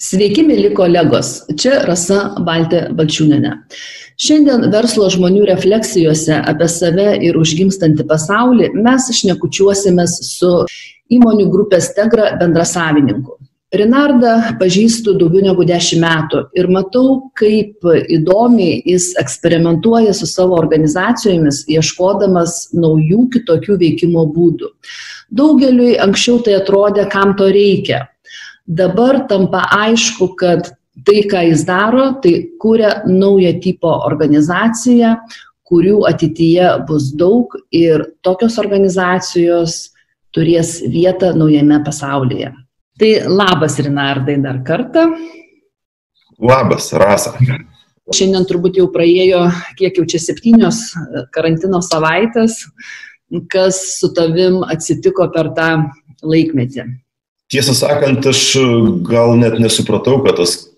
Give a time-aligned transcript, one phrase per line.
[0.00, 1.42] Sveiki, mėly kolegos.
[1.60, 3.50] Čia Rasa Baltė Balčiūnenė.
[4.16, 10.54] Šiandien verslo žmonių refleksijose apie save ir užgimstantį pasaulį mes šnekučiuosimės su
[11.12, 13.36] įmonių grupės Tegra bendrasavininku.
[13.76, 17.84] Rinardą pažįstu daugiau negu dešimt metų ir matau, kaip
[18.16, 24.72] įdomiai jis eksperimentuoja su savo organizacijomis, ieškodamas naujų kitokių veikimo būdų.
[25.28, 28.06] Daugeliui anksčiau tai atrodė, kam to reikia
[28.70, 30.70] dabar tampa aišku, kad
[31.06, 35.16] tai, ką jis daro, tai kūrė naują tipo organizaciją,
[35.70, 39.92] kurių ateityje bus daug ir tokios organizacijos
[40.34, 42.52] turės vietą naujame pasaulyje.
[43.00, 45.06] Tai labas, Rinardai, dar kartą.
[46.40, 47.36] Labas, Rasa.
[48.10, 49.44] Šiandien turbūt jau praėjo,
[49.78, 50.82] kiek jau čia septynios
[51.34, 52.64] karantino savaitės,
[53.52, 55.70] kas su tavim atsitiko per tą
[56.26, 56.88] laikmetį.
[57.50, 58.40] Tiesą sakant, aš
[59.06, 60.70] gal net nesupratau, kad tas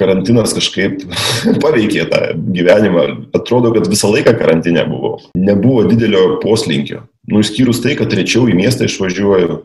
[0.00, 1.02] karantinas kažkaip
[1.64, 2.20] paveikė tą
[2.56, 3.06] gyvenimą.
[3.36, 5.18] Atrodo, kad visą laiką karantinė buvo.
[5.36, 7.04] Nebuvo didelio poslinkio.
[7.28, 9.60] Nu, išskyrus tai, kad rečiau į miestą išvažiuoju.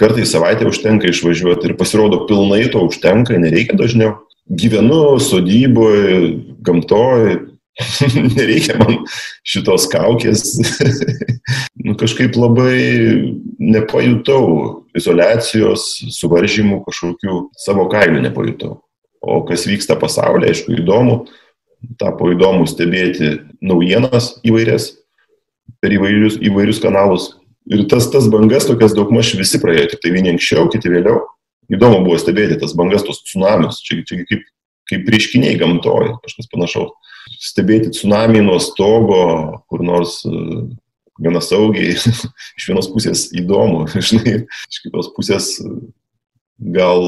[0.00, 4.16] Kartai savaitę užtenka išvažiuoti ir pasirodo pilnai to užtenka, nereikia dažniau.
[4.50, 6.14] Gyvenu sodyboje,
[6.66, 7.36] gamtoje,
[8.36, 9.00] nereikia man
[9.46, 10.58] šitos kaukės.
[11.84, 12.76] nu, kažkaip labai
[13.60, 14.44] nepajutau
[14.96, 18.78] izolacijos, suvaržymų kažkokių savo kailių nepajutau.
[19.20, 21.26] O kas vyksta pasaulyje, aišku, įdomu,
[22.00, 24.94] tapo įdomu stebėti naujienas įvairias
[25.80, 27.34] per įvairius, įvairius kanalus.
[27.70, 31.20] Ir tas, tas bangas tokias daugmaž visi praėjo, tik tai vieni anksčiau, kiti vėliau.
[31.70, 34.48] Įdomu buvo stebėti tas bangas, tos tsunamius, čia, čia kaip,
[34.90, 36.96] kaip reiškiniai gamtoje, kažkas panašaus
[37.38, 39.22] stebėti tsunami nuo stogo,
[39.70, 40.34] kur nors e,
[41.20, 41.94] gana saugiai,
[42.58, 45.74] iš vienos pusės įdomu, žinai, iš kitos pusės e,
[46.74, 47.04] gal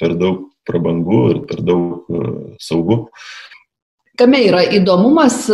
[0.00, 2.30] per daug prabangu ir per daug e,
[2.62, 3.04] saugu.
[4.18, 5.44] Kame yra įdomumas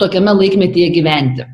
[0.00, 1.44] tokiame laikmetyje gyventi?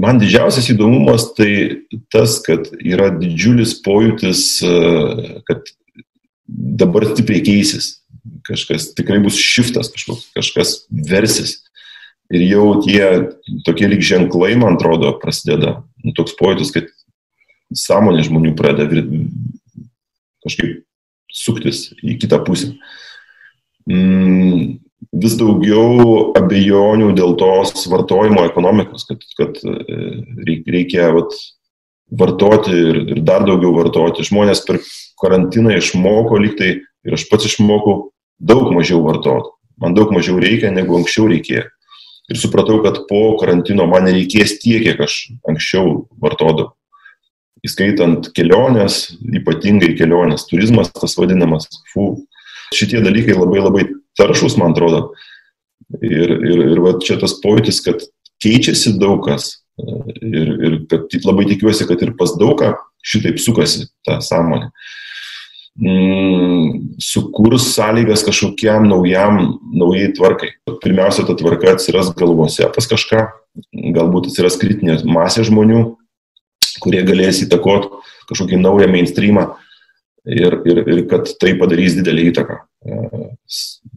[0.00, 4.42] Man didžiausias įdomumas tai tas, kad yra didžiulis pojūtis,
[5.46, 5.70] kad
[6.82, 7.92] dabar stipriai keisis
[8.46, 11.60] kažkas tikrai bus šiftas, kažkoks, kažkas versis.
[12.34, 13.30] Ir jau tie
[13.66, 15.80] tokie lyg ženklai, man atrodo, prasideda.
[16.02, 16.90] Nu, toks pojūtis, kad
[17.74, 19.02] sąmonė žmonių pradeda
[20.46, 20.82] kažkaip
[21.30, 22.72] suktis į kitą pusę.
[23.86, 24.78] Mm,
[25.14, 29.76] vis daugiau abejonių dėl tos vartojimo ekonomikos, kad, kad e,
[30.66, 31.34] reikia vat,
[32.10, 34.26] vartoti ir, ir dar daugiau vartoti.
[34.26, 34.80] Žmonės per
[35.20, 36.76] karantiną išmoko liktai
[37.06, 39.52] ir aš pats išmokau daug mažiau vartoti.
[39.80, 41.66] Man daug mažiau reikia, negu anksčiau reikėjo.
[42.26, 46.72] Ir supratau, kad po karantino man nereikės tiek, kiek aš anksčiau vartodavau.
[47.66, 52.26] Įskaitant keliones, ypatingai keliones, turizmas tas vadinamas, fu.
[52.74, 53.84] Šitie dalykai labai labai
[54.18, 55.12] taršus, man atrodo.
[56.00, 58.02] Ir, ir, ir va, čia tas pojūtis, kad
[58.42, 59.52] keičiasi daug kas.
[59.76, 62.74] Ir, ir kad labai tikiuosi, kad ir pas daugą
[63.06, 64.70] šitaip sukasi ta sąmonė.
[65.76, 70.54] Mm, sukurs sąlygas kažkokiam naujam, naujai tvarkai.
[70.80, 73.26] Pirmiausia, ta tvarka atsiras galvose pas kažką,
[73.92, 75.82] galbūt atsiras kritinė masė žmonių,
[76.80, 77.92] kurie galės įtakoti
[78.30, 79.44] kažkokį naują mainstreamą
[80.24, 83.26] ir, ir, ir kad tai padarys didelį įtaką e,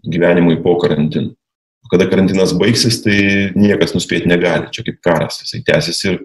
[0.03, 1.31] gyvenimui po karantino.
[1.89, 3.15] Kada karantinas baigsis, tai
[3.55, 6.19] niekas nuspėti negali, čia kaip karas, jisai tęsis ir,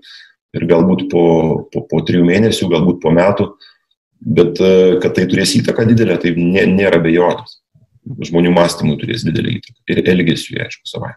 [0.52, 1.22] ir galbūt po,
[1.70, 3.48] po, po trijų mėnesių, galbūt po metų
[4.24, 7.58] Bet e, kad tai turės įtaką didelę, tai nė, nėra bejonės.
[8.04, 11.12] Žmonių mąstymui turės didelį įtaką ir elgesiu, aišku, savai.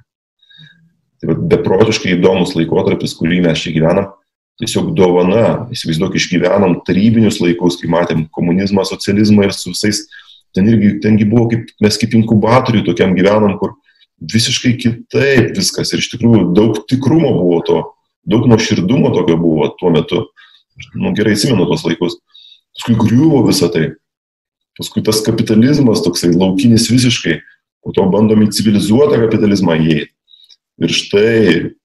[1.22, 4.12] Tai beprotiškai įdomus laikotarpis, kurį mes čia gyvenam,
[4.60, 10.04] tiesiog dovana, įsivaizduok, išgyvenom tarybinius laikus, kai matėm komunizmą, socializmą ir su visais,
[10.56, 13.78] ten irgi, tengi buvo kaip, mes kaip inkubatoriui tokiam gyvenam, kur
[14.34, 17.82] visiškai kitaip viskas ir iš tikrųjų daug tikrumo buvo to,
[18.28, 20.26] daug nuoširdumo tokio buvo tuo metu.
[20.94, 22.20] Nu, gerai atsimenu tos laikus
[22.78, 23.96] paskui griuvo visą tai.
[24.78, 27.40] Paskui tas kapitalizmas toksai laukinis visiškai,
[27.82, 30.14] po to bandom į civilizuotą kapitalizmą įeiti.
[30.78, 31.38] Ir štai,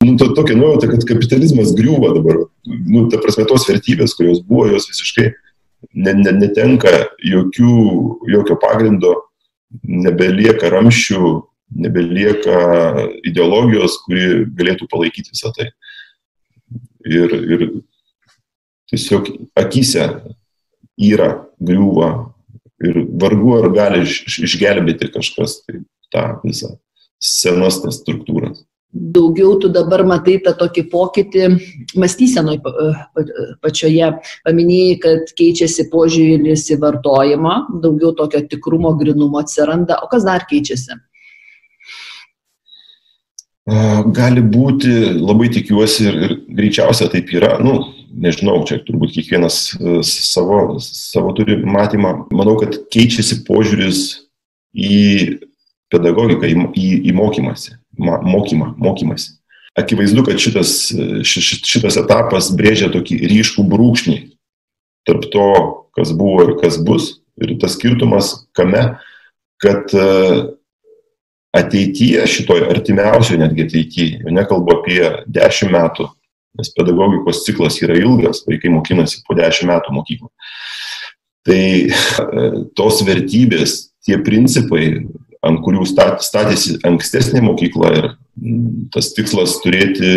[0.04, 2.42] nu, to, tokia nuojauta, kad kapitalizmas griūva dabar.
[2.68, 5.30] Nu, ta prasme, tos vertybės, kurios buvo, jos visiškai
[5.96, 6.92] ne, ne, netenka
[7.24, 7.76] jokių,
[8.28, 9.14] jokio pagrindo,
[9.88, 11.32] nebelieka ramščių,
[11.82, 12.58] nebelieka
[13.24, 15.70] ideologijos, kuri galėtų palaikyti visą tai.
[17.08, 17.64] Ir, ir
[18.92, 20.04] tiesiog akise
[21.00, 22.10] yra, griūva
[22.82, 26.76] ir vargu ar gali iš, išgelbėti kažkas tai tą visą
[27.22, 28.64] senas tas struktūras.
[28.92, 31.46] daugiau tu dabar matai tą tokį pokytį
[31.96, 32.58] mąstysenoj
[33.64, 34.10] pačioje.
[34.44, 39.96] Paminėjai, kad keičiasi požiūris į vartojimą, daugiau tokio tikrumo, grinumo atsiranda.
[40.04, 40.98] O kas dar keičiasi?
[43.62, 44.90] Gali būti,
[45.22, 47.76] labai tikiuosi ir, ir greičiausia taip yra, nu,
[48.10, 52.26] nežinau, čia turbūt kiekvienas e, savo, savo turi matymą.
[52.34, 54.02] Manau, kad keičiasi požiūris
[54.74, 55.38] į
[55.92, 59.36] pedagogiką, į, į, į mokymasi, mokymą, mokymasi.
[59.78, 60.74] Akivaizdu, kad šitas,
[61.24, 64.18] šitas etapas brėžia tokį ryškų brūkšnį
[65.08, 65.48] tarp to,
[65.96, 67.18] kas buvo ir kas bus.
[67.40, 68.82] Ir tas skirtumas kame,
[69.62, 70.08] kad e,
[71.52, 76.08] ateityje, šitoj artimiausioje netgi ateityje, jau nekalbu apie 10 metų,
[76.58, 80.30] nes pedagogikos ciklas yra ilgas, vaikai mokinasi po 10 metų mokyklą.
[81.48, 85.04] Tai e, tos vertybės, tie principai,
[85.42, 88.10] ant kurių statėsi ankstesnė mokykla ir
[88.94, 90.12] tas tikslas turėti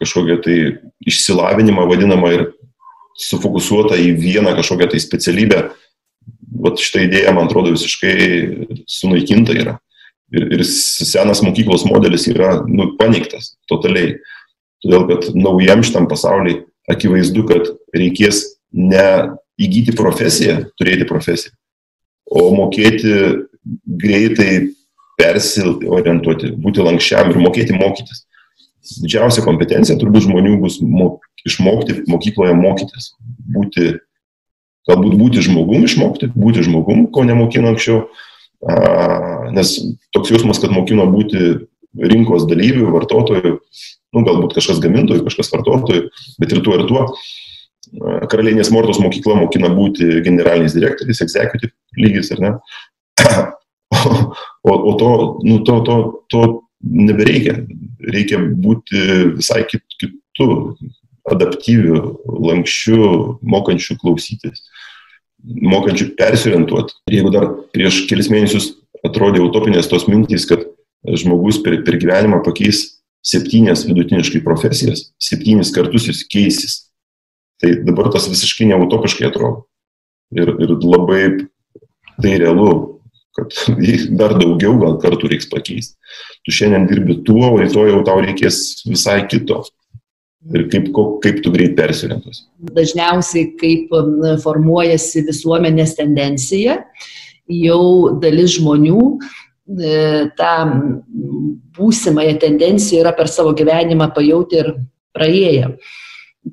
[0.00, 0.56] kažkokią tai
[1.08, 2.44] išsilavinimą vadinamą ir
[3.18, 5.62] sufokusuota į vieną kažkokią tai specialybę,
[6.62, 8.14] vat šitą idėją, man atrodo, visiškai
[8.88, 9.78] sunaikinta yra.
[10.32, 14.16] Ir, ir senas mokyklos modelis yra nu, paneigtas totaliai.
[14.82, 18.42] Todėl, kad naujam šitam pasauliui akivaizdu, kad reikės
[18.74, 21.52] ne įgyti profesiją, turėti profesiją,
[22.26, 23.12] o mokėti
[23.86, 24.72] greitai
[25.20, 28.24] persiorientuoti, būti lankščiam ir mokėti mokytis.
[29.02, 33.12] Didžiausia kompetencija turbūt žmonių bus mok, išmokti mokykloje mokytis.
[33.54, 33.92] Būti,
[34.90, 38.08] galbūt būti žmogum išmokti, būti žmogum, ko nemokino anksčiau,
[38.62, 39.74] nes
[40.14, 41.52] toks jausmas, kad mokino būti
[42.12, 43.56] rinkos dalyvių, vartotojų,
[44.12, 46.06] nu, galbūt kažkas gamintojų, kažkas vartotojų,
[46.40, 47.06] bet ir tuo ir tuo.
[48.32, 52.54] Karalienės Mortos mokykla mokina būti generaliniais direktoriais, executive lygis, ar ne?
[54.62, 55.08] O, o to,
[55.42, 55.94] nu, to, to,
[56.30, 56.40] to
[56.86, 57.56] nebereikia.
[58.14, 59.00] Reikia būti
[59.34, 60.46] visai kit, kitų,
[61.30, 61.98] adaptyvių,
[62.46, 63.08] lankščių,
[63.42, 64.62] mokančių klausytis,
[65.42, 66.96] mokančių persiorientuoti.
[67.10, 68.72] Ir jeigu dar prieš kelis mėnesius
[69.06, 70.64] atrodė utopinės tos mintys, kad
[71.02, 72.84] žmogus per, per gyvenimą pakeis
[73.26, 76.78] septynės vidutiniškai profesijas, septynis kartus jis keisis.
[77.62, 79.66] Tai dabar tas visiškai neutopiškai atrodo.
[80.34, 81.22] Ir, ir labai
[82.22, 82.92] tai realu
[83.36, 83.52] kad
[84.20, 85.96] dar daugiau gal kartų reiks pakeisti.
[86.44, 89.62] Tu šiandien dirbi tuo, o rytoj jau tau reikės visai kito.
[90.50, 90.88] Ir kaip,
[91.22, 92.44] kaip tu greit persiorientuosi.
[92.74, 93.92] Dažniausiai, kaip
[94.42, 96.80] formuojasi visuomenės tendencija,
[97.46, 97.84] jau
[98.22, 99.92] dalis žmonių e,
[100.38, 100.54] tą
[101.78, 104.72] būsimąją tendenciją yra per savo gyvenimą pajauti ir
[105.14, 105.76] praėję.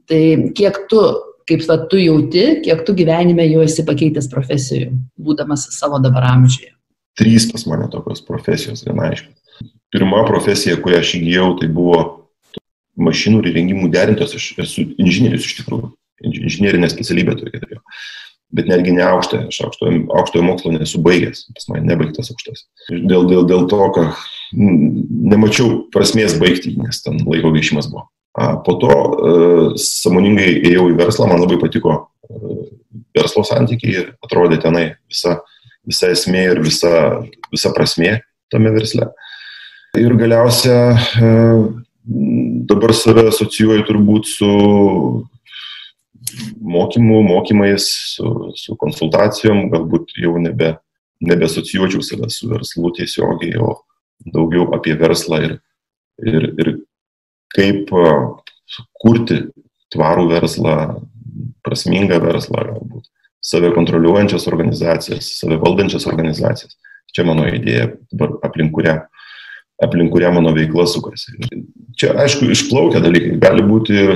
[0.06, 1.06] Tai kiek tu,
[1.50, 6.76] kaip va, tu jauti, kiek tu gyvenime jau esi pakeitęs profesijų, būdamas savo dabar amžiuje?
[7.20, 9.36] trys pas mane tokios profesijos gana aiškiai.
[9.92, 12.00] Pirma profesija, kurią aš įgyjau, tai buvo
[13.02, 15.92] mašinų ir įrengimų derintas, aš esu inžinierius iš tikrųjų,
[16.30, 17.84] inžinierinė specialybė tokia turėjau.
[18.56, 22.64] Bet netgi ne aukštą, aš aukštojo, aukštojo mokslo nesu baigęs, pas mane nebaigtas aukštas.
[22.90, 24.24] Dėl, dėl, dėl to, kad
[24.58, 28.08] nemačiau prasmės baigti, nes ten laiko gaišimas buvo.
[28.66, 32.58] Po to uh, samoningai ėjau į verslą, man labai patiko uh,
[33.14, 35.38] verslo santykiai ir atrodė tenai visa
[35.90, 36.92] visa esmė ir visa,
[37.52, 38.20] visa prasmė
[38.52, 39.10] tame versle.
[39.98, 40.78] Ir galiausia,
[41.18, 41.30] e,
[42.68, 44.50] dabar save asocijuoju turbūt su
[46.62, 50.76] mokymu, mokymais, su, su konsultacijom, galbūt jau nebe,
[51.26, 53.80] nebesocijuočiau save su verslu tiesiogiai, o
[54.34, 55.56] daugiau apie verslą ir,
[56.26, 56.74] ir, ir
[57.56, 57.94] kaip
[59.02, 59.46] kurti
[59.94, 60.76] tvarų verslą,
[61.66, 63.08] prasmingą verslą galbūt
[63.42, 66.76] save kontroliuojančias organizacijas, save valdančias organizacijas.
[67.16, 67.88] Čia mano idėja,
[68.46, 69.00] aplink kurią,
[69.84, 71.36] aplink kurią mano veikla sukasi.
[72.00, 73.38] Čia, aišku, išplaukia dalykai.
[73.42, 74.08] Gali būti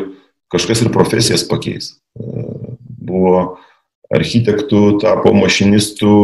[0.53, 1.95] kažkas ir profesijas pakeis.
[2.13, 3.57] Buvo
[4.13, 6.15] architektų, tapo mašinistų,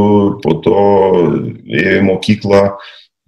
[0.43, 0.79] po to
[1.65, 2.63] ėjo į mokyklą,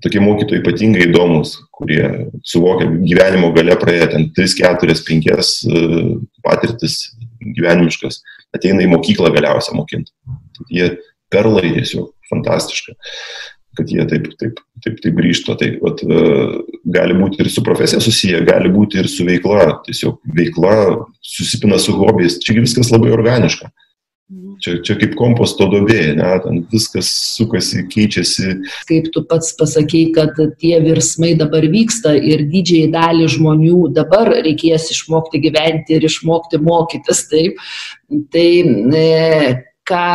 [0.02, 2.04] tokie mokytojai ypatingai įdomus, kurie
[2.46, 5.32] suvokia gyvenimo gale praėję ten 3, 4, 5
[6.46, 7.00] patirtis
[7.42, 8.22] gyvenimiškas
[8.56, 10.14] ateina į mokyklą galiausiai mokinti.
[10.74, 10.92] Jie
[11.32, 12.96] perlai tiesiog fantastiška,
[13.78, 15.56] kad jie taip, taip, taip, taip grįžta.
[15.60, 16.24] Tai vat, e,
[16.96, 19.84] gali būti ir su profesija susiję, gali būti ir su veikla.
[19.88, 20.76] Tiesiog veikla
[21.24, 22.40] susipina su hobiais.
[22.44, 23.72] Čia viskas labai organiška.
[24.62, 28.60] Čia, čia kaip komposto dobė, ne, ten viskas sukasi, keičiasi.
[28.88, 34.92] Kaip tu pats pasakei, kad tie virsmai dabar vyksta ir didžiai dalį žmonių dabar reikės
[34.94, 37.26] išmokti gyventi ir išmokti mokytis.
[37.32, 37.58] Taip.
[38.32, 38.48] Tai
[39.02, 39.10] e,
[39.90, 40.06] ką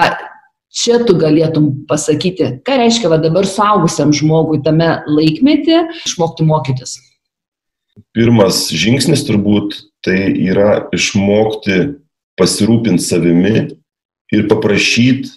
[0.77, 6.99] čia tu galėtum pasakyti, ką reiškia va, dabar suaugusiam žmogui tame laikmetį išmokti mokytis?
[8.13, 11.97] Pirmas žingsnis turbūt tai yra išmokti
[12.37, 13.55] pasirūpinti savimi
[14.35, 15.33] ir paprašyti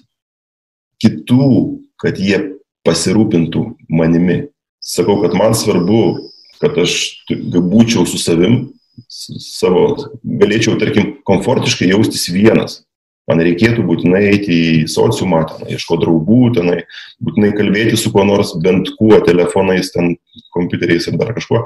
[0.99, 1.51] kitų,
[1.99, 2.41] kad jie
[2.87, 4.49] pasirūpintų manimi.
[4.83, 6.19] Sakau, kad man svarbu,
[6.59, 6.95] kad aš
[7.29, 8.69] būčiau su savim,
[9.07, 12.81] savo, galėčiau, tarkim, komfortiškai jaustis vienas.
[13.29, 16.79] Man reikėtų būtinai eiti į sociumą, ten, ieško draugų, tenai,
[17.21, 20.15] būtinai kalbėti su kuo nors, bent kuo, telefonais, ten,
[20.55, 21.61] kompiuteriais ir dar kažkuo.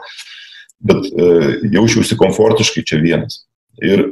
[0.83, 1.29] Bet e,
[1.71, 3.45] jaučiausi komfortiškai čia vienas.
[3.79, 4.09] Ir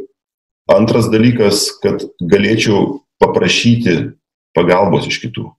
[0.72, 3.98] antras dalykas, kad galėčiau paprašyti
[4.56, 5.50] pagalbos iš kitų.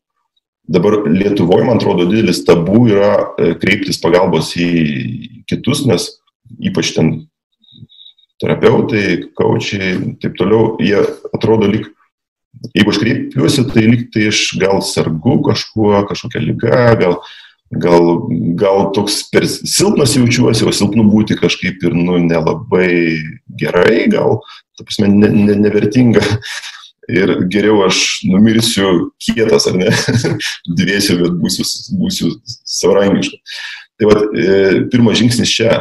[0.72, 4.70] Dabar Lietuvoje, man atrodo, didelis tabu yra e, kreiptis pagalbos į
[5.50, 6.08] kitus, nes
[6.62, 7.12] ypač ten
[8.42, 9.06] terapeutai,
[9.38, 10.98] kaučiai, taip toliau, jie
[11.32, 11.86] atrodo lyg,
[12.74, 17.16] jeigu aš kreipiuosi, tai lyg tai aš gal sargu kažkuo, kažkokia lyga, gal,
[17.84, 18.10] gal,
[18.58, 22.92] gal toks per silpnas jaučiuosi, o silpnu būti kažkaip ir, nu, nelabai
[23.58, 24.40] gerai, gal,
[24.76, 26.24] ta prasme, ne, ne, nevertinga.
[27.10, 29.90] Ir geriau aš numirsiu kietas, ar ne,
[30.78, 31.66] dviesiu, bet būsiu,
[31.98, 32.30] būsiu
[32.78, 33.62] savarankiškas.
[34.02, 35.76] Tai va, e, pirmas žingsnis čia,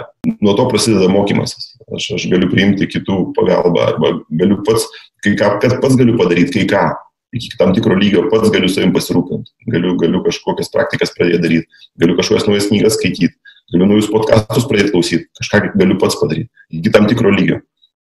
[0.45, 1.71] nuo to prasideda mokymasis.
[1.89, 4.83] Aš, aš galiu priimti kitų pagalbą arba galiu pats,
[5.25, 6.83] kai ką, kad pats galiu padaryti, kai ką,
[7.33, 12.17] iki tam tikro lygio pats galiu savim pasirūpinti, galiu, galiu kažkokias praktikas pradėti daryti, galiu
[12.19, 13.33] kažkokias naujas knygas skaityti,
[13.73, 17.57] galiu naujus podkastus pradėti klausyti, kažką galiu pats padaryti, iki tam tikro lygio.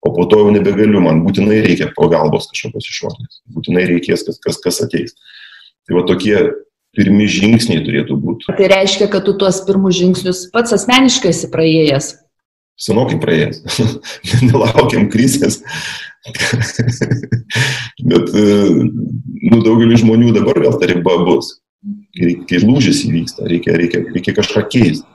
[0.01, 4.57] O po to jau nebegaliu, man būtinai reikia pagalbos kažkokios išorinės, būtinai reikės, kas, kas,
[4.63, 5.13] kas ateis.
[5.85, 6.39] Tai va tokie
[6.99, 8.49] pirmi žingsniai turėtų būti.
[8.57, 12.11] Tai reiškia, kad tu tuos pirmus žingsnius pats asmeniškai esi praėjęs.
[12.79, 13.63] Senokai praėjęs.
[14.47, 15.61] Nelaukiam krizės.
[18.09, 18.43] Bet e,
[19.49, 21.57] nu, daugelį žmonių dabar vėl ta riba bus.
[22.19, 25.07] Kai lūžis įvyksta, reikia, reikia, reikia kažką keisti.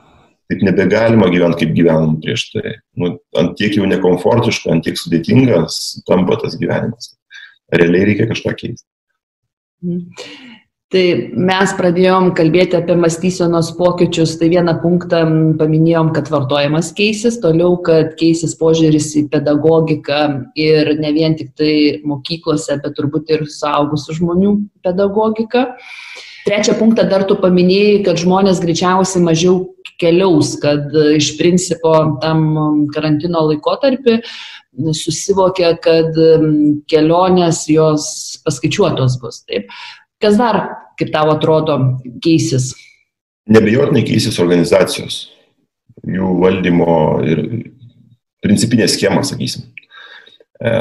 [0.49, 2.75] Taip nebegalima gyventi, kaip gyvenom prieš tai.
[3.01, 7.15] Nu, ant tiek jau nekomfortiška, ant tiek sudėtingas tampa tas gyvenimas.
[7.73, 8.85] Realiai reikia kažką keisti.
[9.85, 10.54] Mm.
[10.95, 11.03] Tai
[11.35, 15.25] mes pradėjom kalbėti apie mąstysenos pokyčius, tai vieną punktą
[15.59, 20.21] paminėjom, kad vartojimas keisis, toliau, kad keisis požiūris į pedagogiką
[20.55, 21.73] ir ne vien tik tai
[22.07, 24.53] mokyklose, bet turbūt ir suaugusių žmonių
[24.87, 25.65] pedagogiką.
[26.47, 29.65] Trečią punktą dar tu paminėjai, kad žmonės greičiausiai mažiau
[29.99, 34.21] keliaus, kad iš principo tam karantino laikotarpį
[34.95, 36.15] susivokia, kad
[36.87, 38.07] kelionės jos
[38.47, 39.43] paskaičiuotos bus.
[39.51, 39.75] Taip.
[40.25, 40.59] Kas dar,
[40.97, 41.77] kaip tau atrodo,
[42.25, 42.71] keisis?
[43.53, 45.19] Nebejotinai keisis organizacijos,
[46.09, 46.95] jų valdymo
[47.29, 47.43] ir
[48.45, 49.67] principinė schema, sakysim.
[50.65, 50.73] E,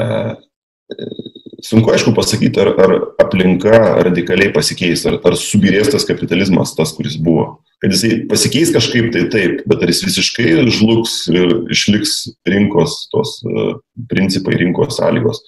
[1.64, 3.74] sunku aišku pasakyti, ar, ar aplinka
[4.08, 7.58] radikaliai pasikeis, ar, ar subirės tas kapitalizmas, tas, kuris buvo.
[7.84, 12.16] Kad jisai pasikeis kažkaip tai taip, bet ar jis visiškai žlugs ir išliks
[12.48, 13.74] rinkos, tos uh,
[14.08, 15.44] principai, rinkos sąlygos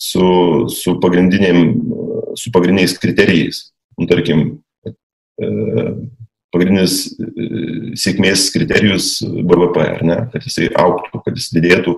[0.00, 0.96] su, su
[2.36, 3.72] su pagrindiniais kriterijais.
[3.96, 5.46] Nu, tarkim, e,
[6.52, 7.46] pagrindinis e,
[7.98, 11.96] sėkmės kriterijus BVP, ar ne, kad jisai auktų, kad jis didėtų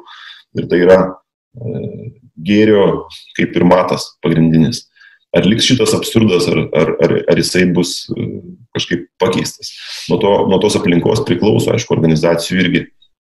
[0.58, 2.12] ir tai yra e,
[2.48, 2.84] gėrio
[3.38, 4.86] kaip ir matas pagrindinis.
[5.36, 8.06] Ar liks šitas absurdas, ar, ar, ar, ar jisai bus
[8.72, 9.74] kažkaip pakeistas.
[10.08, 12.80] Nuo, to, nuo tos aplinkos priklauso, aišku, organizacijų irgi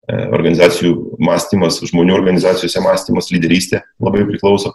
[0.08, 4.74] organizacijų mąstymas, žmonių organizacijose mąstymas, lyderystė labai priklauso.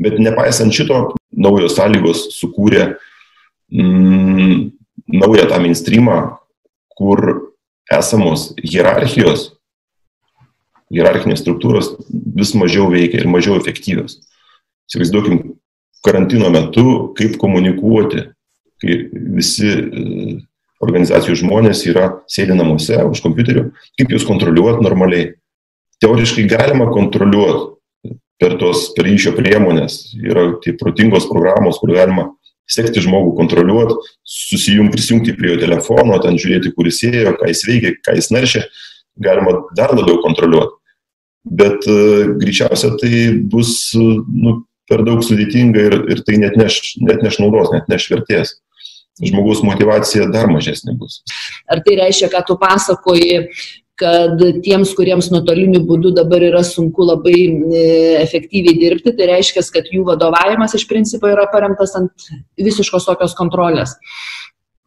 [0.00, 2.96] Bet nepaisant šito, naujos sąlygos sukūrė
[3.72, 4.70] mm,
[5.16, 6.18] naują tą mainstreamą,
[6.96, 7.52] kur
[7.92, 9.50] esamos hierarchijos,
[10.92, 14.20] hierarchinės struktūros vis mažiau veikia ir mažiau efektyvios.
[14.86, 15.56] Įsivaizduokim,
[16.06, 18.28] karantino metu, kaip komunikuoti,
[18.82, 20.04] kai visi e,
[20.84, 25.32] organizacijų žmonės yra sėdi namuose už kompiuterių, kaip juos kontroliuoti normaliai.
[26.02, 32.28] Teoriškai galima kontroliuoti per tos per ryšio priemonės yra tai protingos programos, kur galima
[32.68, 37.62] sekti žmogų, kontroliuoti, susijungti, prisijungti prie jo telefono, ten žiūrėti, kur jis ėjo, ką jis
[37.68, 38.64] veikia, ką jis naršė,
[39.22, 40.74] galima dar labiau kontroliuoti.
[41.46, 44.58] Bet uh, greičiausia tai bus uh, nu,
[44.90, 48.56] per daug sudėtinga ir, ir tai net neš, net neš naudos, net neš vertės
[49.22, 51.22] žmogaus motivacija dar mažesnė bus.
[51.70, 53.40] Ar tai reiškia, kad tu pasakoji,
[53.96, 57.84] kad tiems, kuriems nuotoliniu būdu dabar yra sunku labai e,
[58.20, 62.28] efektyviai dirbti, tai reiškia, kad jų vadovavimas iš principo yra paremtas ant
[62.60, 63.96] visiškos tokios kontrolės.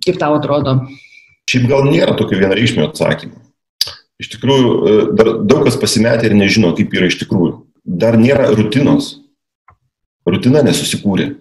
[0.06, 0.78] Kaip tau atrodo?
[1.50, 3.42] Šiaip gal nėra tokio vienareikšmio atsakymo.
[4.22, 7.64] Iš tikrųjų, e, dar daug kas pasimetė ir nežino, kaip yra iš tikrųjų.
[7.90, 9.16] Dar nėra rutinos.
[10.30, 11.32] Rutina nesusikūrė.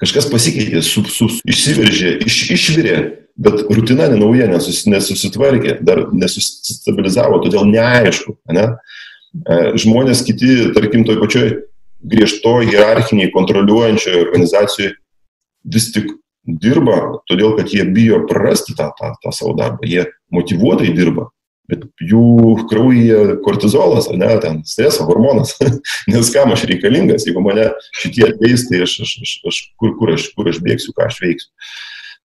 [0.00, 2.96] Kažkas pasikeitė, su, su, išsiveržė, iš, išvirė
[3.36, 8.36] bet rutina nenauja, nesus, nesusitvarkė, dar nesusistabilizavo, todėl neaišku.
[8.56, 8.68] Ne?
[9.44, 11.50] E, žmonės kiti, tarkim, toj pačioj
[12.06, 14.94] griežto hierarchiniai kontroliuojančioje organizacijoje
[15.76, 16.12] vis tik
[16.46, 19.84] dirba, todėl kad jie bijo prarasti tą, tą, tą savo darbą.
[19.88, 21.28] Jie motivuotai dirba,
[21.70, 25.54] bet jų kraujyje kortizolas, ne, ten streso hormonas,
[26.12, 27.68] nes kam aš reikalingas, jeigu mane
[28.00, 31.20] šitie ateis, tai aš, aš, aš, aš kur, kur, aš, kur aš bėgsiu, ką aš
[31.24, 31.50] veiksiu.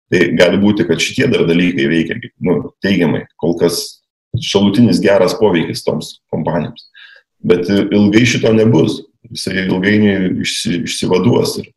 [0.10, 4.00] Tai gali būti, kad šitie dar dalykai veikia nu, teigiamai, kol kas
[4.42, 6.88] šalutinis geras poveikis toms kompanijoms.
[7.46, 11.70] Bet ilgai šito nebus, jisai ilgainiui išsi, išsivaduos ir,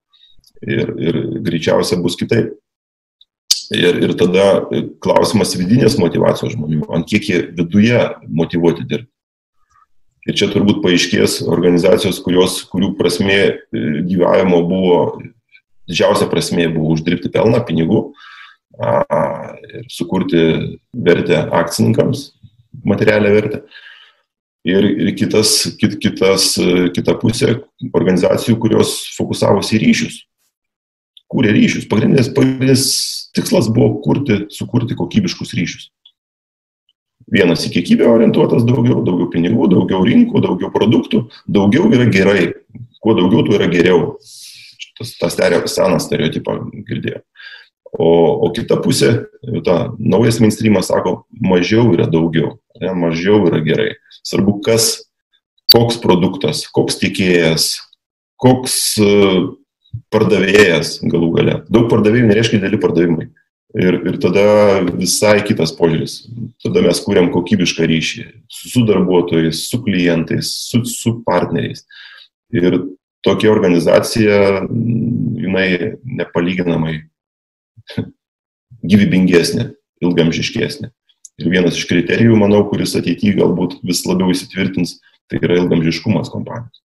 [0.64, 2.54] ir, ir greičiausia bus kitaip.
[3.72, 4.46] Ir, ir tada
[5.02, 9.08] klausimas vidinės motivacijos žmonių, ant kiek jie viduje motivuoti dirbti.
[10.28, 13.38] Ir čia turbūt paaiškės organizacijos, kurios, kurių prasme
[13.72, 14.98] gyvavimo buvo,
[15.90, 18.04] didžiausia prasme buvo uždirbti pelną, pinigų
[18.78, 18.92] a,
[19.66, 20.44] ir sukurti
[20.94, 22.28] vertę akcininkams,
[22.86, 23.62] materialią vertę.
[24.62, 26.52] Ir, ir kitas, kit, kitas,
[26.94, 27.56] kita pusė
[27.90, 30.20] organizacijų, kurios fokusavosi į ryšius
[31.32, 31.88] kūrė ryšius.
[31.90, 32.84] Pagrindinis, pagrindinis
[33.36, 35.90] tikslas buvo kurti, sukurti kokybiškus ryšius.
[37.32, 42.48] Vienas į kiekybę orientuotas daugiau, daugiau pinigų, daugiau rinkų, daugiau produktų, daugiau yra gerai.
[43.02, 44.16] Kuo daugiau, tuo yra geriau.
[44.98, 46.58] Tas, tas stereo, senas stereotipą
[46.88, 47.22] girdėjau.
[47.92, 48.08] O,
[48.46, 49.10] o kita pusė,
[49.66, 53.90] ta naujas mainstreamas sako, mažiau yra daugiau, ne, mažiau yra gerai.
[54.24, 54.94] Svarbu, kas,
[55.72, 57.74] koks produktas, koks tiekėjas,
[58.40, 59.52] koks uh,
[60.12, 61.56] pardavėjas galų gale.
[61.72, 63.28] Daug pardavėjų nereiškia dideli pardavimai.
[63.72, 64.44] Ir, ir tada
[64.84, 66.26] visai kitas požiūris.
[66.60, 71.86] Tada mes kūrėm kokybišką ryšį su darbuotojais, su klientais, su, su partneriais.
[72.52, 72.82] Ir
[73.24, 76.98] tokia organizacija, jinai nepalyginamai
[78.92, 79.70] gyvybingesnė,
[80.04, 80.92] ilgamžiškesnė.
[81.40, 84.98] Ir vienas iš kriterijų, manau, kuris ateityje galbūt vis labiau įsitvirtins,
[85.32, 86.82] tai yra ilgamžiškumas kompanijos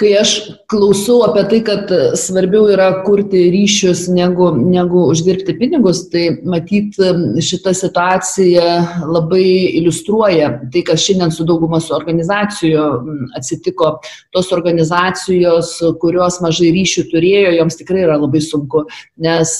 [0.00, 0.30] kai aš
[0.72, 6.96] klausau apie tai, kad svarbiau yra kurti ryšius negu, negu uždirbti pinigus, tai matyt
[7.44, 8.64] šita situacija
[9.04, 9.44] labai
[9.78, 12.86] iliustruoja tai, kas šiandien su daugumas organizacijų
[13.38, 13.92] atsitiko.
[14.32, 18.86] Tos organizacijos, kurios mažai ryšių turėjo, joms tikrai yra labai sunku,
[19.22, 19.58] nes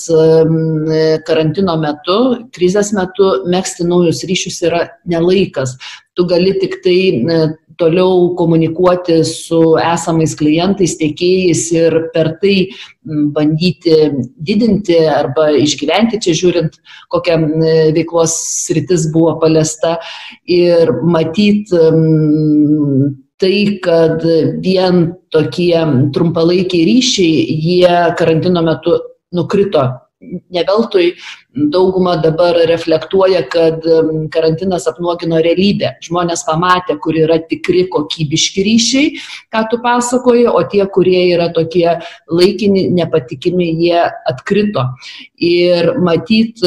[1.28, 2.20] karantino metu,
[2.56, 5.76] krizės metu, mėgsti naujus ryšius yra nelaikas.
[6.12, 6.96] Tu gali tik tai
[7.78, 12.56] toliau komunikuoti su esamais klientais, tiekėjais ir per tai
[13.34, 13.96] bandyti
[14.36, 16.78] didinti arba išgyventi, čia žiūrint,
[17.12, 17.38] kokia
[17.96, 19.96] veiklos sritis buvo paliesta.
[20.46, 21.80] Ir matyti
[23.42, 24.22] tai, kad
[24.62, 25.02] vien
[25.34, 25.82] tokie
[26.14, 29.00] trumpalaikiai ryšiai, jie karantino metu
[29.34, 29.88] nukrito
[30.52, 31.12] neveltui
[31.72, 33.84] dauguma dabar reflektuoja, kad
[34.32, 35.92] karantinas apnuogino realybę.
[36.04, 39.10] Žmonės pamatė, kur yra tikri kokybiški ryšiai,
[39.52, 41.88] ką tu pasakoji, o tie, kurie yra tokie
[42.30, 44.86] laikini, nepatikimi, jie atkrito.
[45.42, 46.62] Ir matyt,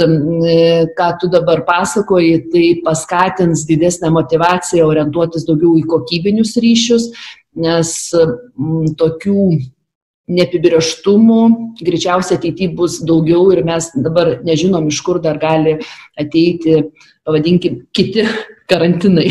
[0.98, 7.10] ką tu dabar pasakoji, tai paskatins didesnę motivaciją orientuotis daugiau į kokybinius ryšius,
[7.56, 7.96] nes
[9.00, 9.48] tokių
[10.32, 11.40] neapibrieštumų
[11.86, 15.78] greičiausiai ateityje bus daugiau ir mes dabar nežinom, iš kur dar gali
[16.18, 16.80] ateiti,
[17.28, 18.26] pavadinkim, kiti
[18.70, 19.30] karantinai.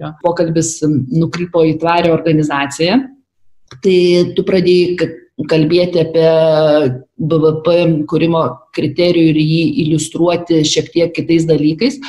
[0.00, 0.12] jo.
[0.22, 3.00] Pokalbis nukrypo į tvarią organizaciją.
[3.80, 3.98] Tai
[4.34, 5.10] tu pradėjai
[5.50, 6.30] kalbėti apie
[7.20, 7.76] BVP
[8.10, 8.42] kūrimo
[8.76, 12.00] kriterijų ir jį iliustruoti šiek tiek kitais dalykais.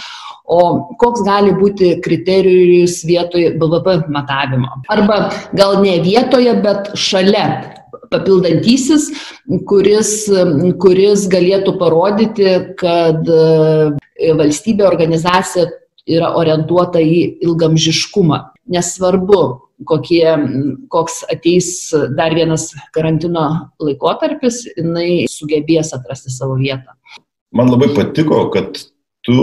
[0.45, 0.61] O
[0.99, 4.81] koks gali būti kriterijus vietoj BVP matavimo?
[4.91, 7.45] Arba gal ne vietoje, bet šalia
[8.11, 9.09] papildantysis,
[9.69, 10.11] kuris,
[10.81, 12.49] kuris galėtų parodyti,
[12.79, 15.69] kad e, valstybė organizacija
[16.09, 18.41] yra orientuota į ilgamžiškumą.
[18.71, 19.41] Nesvarbu,
[19.87, 20.25] kokie,
[20.91, 23.47] koks ateis dar vienas karantino
[23.81, 26.95] laikotarpis, jinai sugebės atrasti savo vietą.
[27.55, 28.79] Man labai patiko, kad
[29.27, 29.37] tu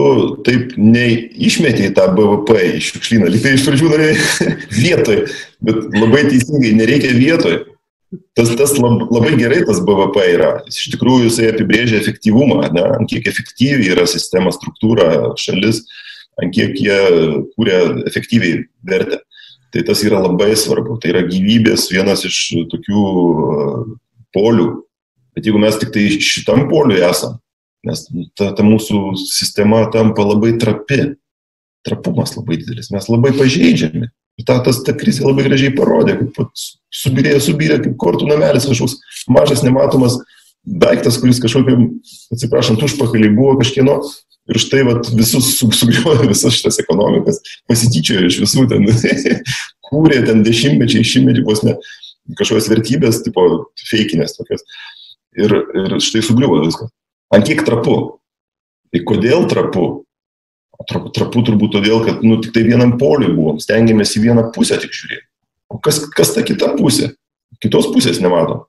[0.46, 4.48] taip neišmetėjai tą BVP iš šiukšlyną, lyg tai iš pradžių norėjai
[4.82, 5.20] vietoj,
[5.68, 7.60] bet labai teisingai, nereikia vietoj.
[8.38, 10.50] Tas, tas labai gerai tas BVP yra.
[10.70, 15.82] Iš tikrųjų, jisai apibrėžia efektyvumą, ne, ant kiek efektyviai yra sistema, struktūra, šalis,
[16.40, 16.98] ant kiek jie
[17.52, 19.20] kūrė efektyviai vertę.
[19.74, 20.96] Tai tas yra labai svarbu.
[21.02, 22.38] Tai yra gyvybės vienas iš
[22.72, 23.02] tokių
[24.32, 24.68] polių.
[25.36, 27.36] Bet jeigu mes tik tai šitam poliui esam,
[27.86, 28.04] nes
[28.38, 31.14] ta, ta mūsų sistema tampa labai trapi,
[31.86, 34.08] trapumas labai didelis, mes labai pažeidžiami.
[34.38, 36.52] Ir ta, tas, ta krizė labai gražiai parodė, kaip
[36.94, 40.18] subirėjo, subirė, kaip kortų namelis kažkoks mažas, nematomas,
[40.62, 41.88] daiktas, kuris kažkokiam,
[42.34, 43.98] atsiprašant, užpakalį buvo kažkieno
[44.48, 48.86] ir štai vat, visus sugriovė visas šitas ekonomikas, pasityčiojo iš visų ten,
[49.88, 51.74] kūrė ten dešimtmečiai, šimtmečiai vos ne
[52.38, 53.44] kažkokios vertybės, tipo
[53.88, 54.64] feikinės tokias.
[55.38, 56.90] Ir, ir štai sugriuvo viskas.
[57.34, 57.96] Ant kiek trapu?
[58.92, 59.86] Tai kodėl trapu?
[60.88, 64.94] Trapu, turbūt todėl, kad nu, tik tai vienam poliui buvom, stengiamės į vieną pusę tik
[64.94, 65.26] žiūrėti.
[65.68, 67.10] O kas, kas ta kita pusė?
[67.60, 68.62] Kitos pusės nematom.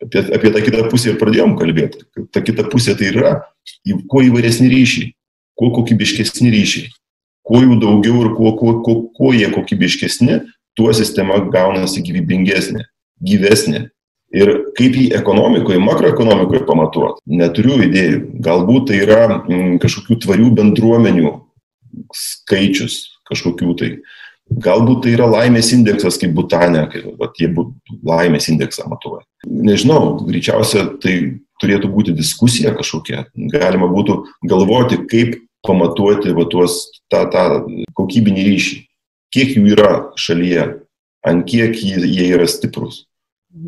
[0.00, 2.04] Apie, apie tą kitą pusę ir pradėjom kalbėti.
[2.32, 3.32] Ta kita pusė tai yra
[4.08, 5.12] kuo įvairesni ryšiai,
[5.58, 6.92] kuo kokybiškesni ryšiai.
[7.42, 10.38] Kuo jų daugiau ir kuo, kuo, kuo, kuo jie kokybiškesni,
[10.78, 12.84] tuo sistema gaunasi gyvybingesnė,
[13.24, 13.88] gyvesnė.
[14.32, 18.20] Ir kaip jį ekonomikoje, makroekonomikoje pamatuoti, neturiu idėjų.
[18.44, 21.32] Galbūt tai yra m, mm, kažkokių tvarių bendruomenių
[22.16, 23.90] skaičius, kažkokių tai.
[24.62, 27.48] Galbūt tai yra laimės indeksas kaip Butanė, kaip vat, jie
[28.04, 29.22] laimės indeksą matuoja.
[29.48, 31.14] Nežinau, greičiausia tai
[31.62, 33.26] turėtų būti diskusija kažkokia.
[33.52, 34.18] Galima būtų
[34.50, 37.44] galvoti, kaip pamatuoti va, tuos, tą, tą
[37.96, 38.80] kokybinį ryšį
[39.32, 40.66] kiek jų yra šalyje,
[41.26, 43.06] ant kiek jie yra stiprus.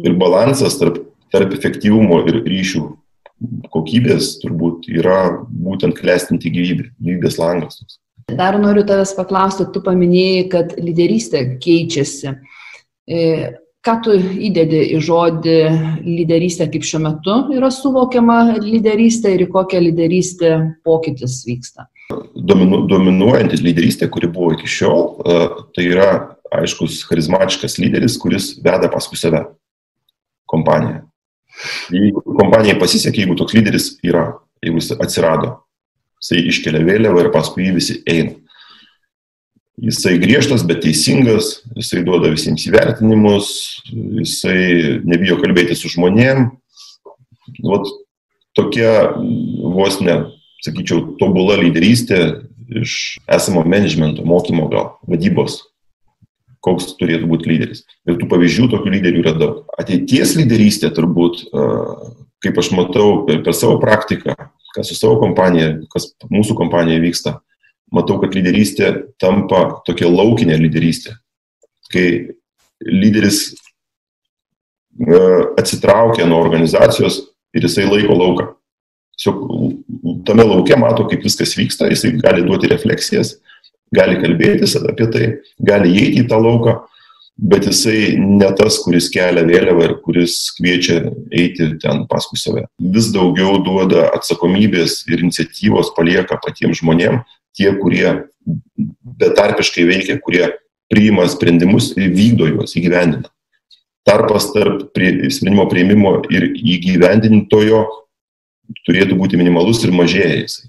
[0.05, 1.01] Ir balansas tarp,
[1.33, 2.85] tarp efektyvumo ir ryšių
[3.75, 5.19] kokybės turbūt yra
[5.49, 7.83] būtent klestinti gyvybę, gyvybės langas.
[8.33, 12.33] Dar noriu tavęs paklausti, tu paminėjai, kad lyderystė keičiasi.
[13.05, 13.19] E,
[13.85, 15.57] ką tu įdedi į žodį
[16.07, 20.55] lyderystė, kaip šiuo metu yra suvokiama lyderystė ir į kokią lyderystę
[20.87, 21.91] pokytis vyksta?
[22.37, 25.37] dominu, dominuojanti lyderystė, kuri buvo iki šiol, e,
[25.77, 26.09] tai yra
[26.55, 29.43] aiškus charizmatiškas lyderis, kuris veda paskui save
[30.51, 31.03] kompaniją.
[31.95, 34.27] Jeigu kompanijai pasisekė, jeigu toks lyderis yra,
[34.65, 35.53] jeigu jis atsirado,
[36.23, 38.35] jisai iškelia vėliavą ir paskui jį visi eina.
[39.85, 43.49] Jisai griežtas, bet teisingas, jisai duoda visiems įvertinimus,
[43.91, 46.47] jisai nebijo kalbėti su žmonėm.
[47.67, 47.91] Vat
[48.55, 50.21] tokia vos ne
[50.65, 52.21] sakyčiau, tobula lyderystė
[52.81, 55.61] iš esamo managemento, mokymo gal, vadybos,
[56.65, 57.85] koks turėtų būti lyderis.
[58.09, 59.63] Ir tų pavyzdžių tokių lyderių yra daug.
[59.81, 61.45] Ateities lyderystė turbūt,
[62.45, 64.37] kaip aš matau per, per savo praktiką,
[64.75, 67.37] kas su savo kompanija, kas mūsų kompanija vyksta,
[67.95, 71.15] matau, kad lyderystė tampa tokia laukinė lyderystė,
[71.93, 72.09] kai
[72.85, 73.53] lyderis
[75.59, 77.21] atsitraukia nuo organizacijos
[77.55, 78.51] ir jisai laiko lauką.
[79.15, 83.37] Tiesiog tame laukia mato, kaip viskas vyksta, jisai gali duoti refleksijas,
[83.95, 85.31] gali kalbėtis apie tai,
[85.63, 86.75] gali įeiti į tą lauką,
[87.35, 91.01] bet jisai ne tas, kuris kelia vėliavą ir kuris kviečia
[91.35, 92.67] eiti ten paskui save.
[92.79, 97.23] Vis daugiau duoda atsakomybės ir iniciatyvos palieka patiems žmonėm,
[97.57, 98.07] tie, kurie
[99.21, 100.53] betarpiškai veikia, kurie
[100.93, 103.31] priima sprendimus ir vykdo juos, įgyvendina.
[104.05, 107.85] Tarpas tarp prie, sprendimo prieimimo ir įgyvendintojo
[108.85, 110.69] turėtų būti minimalus ir mažėja jisai.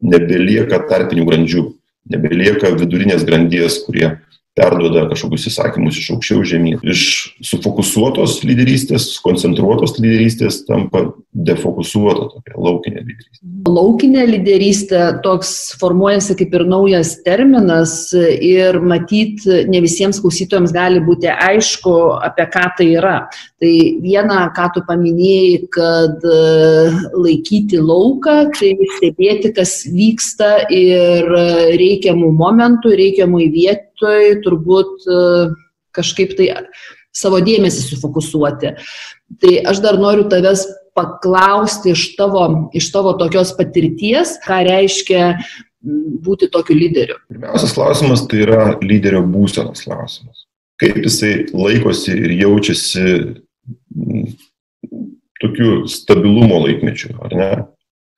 [0.00, 1.62] Nebelieka tarpinių grandžių,
[2.10, 4.16] nebelieka vidurinės grandies, kurie
[4.58, 6.80] perduoda kažkokius įsakymus iš aukščiau žemyn.
[6.82, 7.02] Iš
[7.46, 13.44] sufokusuotos lyderystės, koncentruotos lyderystės tampa defokusuota tokia laukinė lyderystė.
[13.70, 21.30] Laukinė lyderystė toks formuojasi kaip ir naujas terminas ir matyt, ne visiems klausytojams gali būti
[21.30, 23.16] aišku, apie ką tai yra.
[23.60, 26.26] Tai viena, ką tu paminėjai, kad
[27.14, 31.30] laikyti lauką, tai stebėti, kas vyksta ir
[31.78, 35.54] reikiamų momentų, reikiamų įvietų mokytojui turbūt e,
[35.92, 36.66] kažkaip tai
[37.12, 38.74] savo dėmesį sufokusuoti.
[39.40, 45.38] Tai aš dar noriu tavęs paklausti iš tavo, iš tavo tokios patirties, ką reiškia
[45.80, 47.16] būti tokiu lyderiu.
[47.28, 50.46] Pirmiausias klausimas tai yra lyderio būsenos klausimas.
[50.80, 53.06] Kaip jisai laikosi ir jaučiasi
[55.40, 57.50] tokiu stabilumo laikmečiu, ar ne?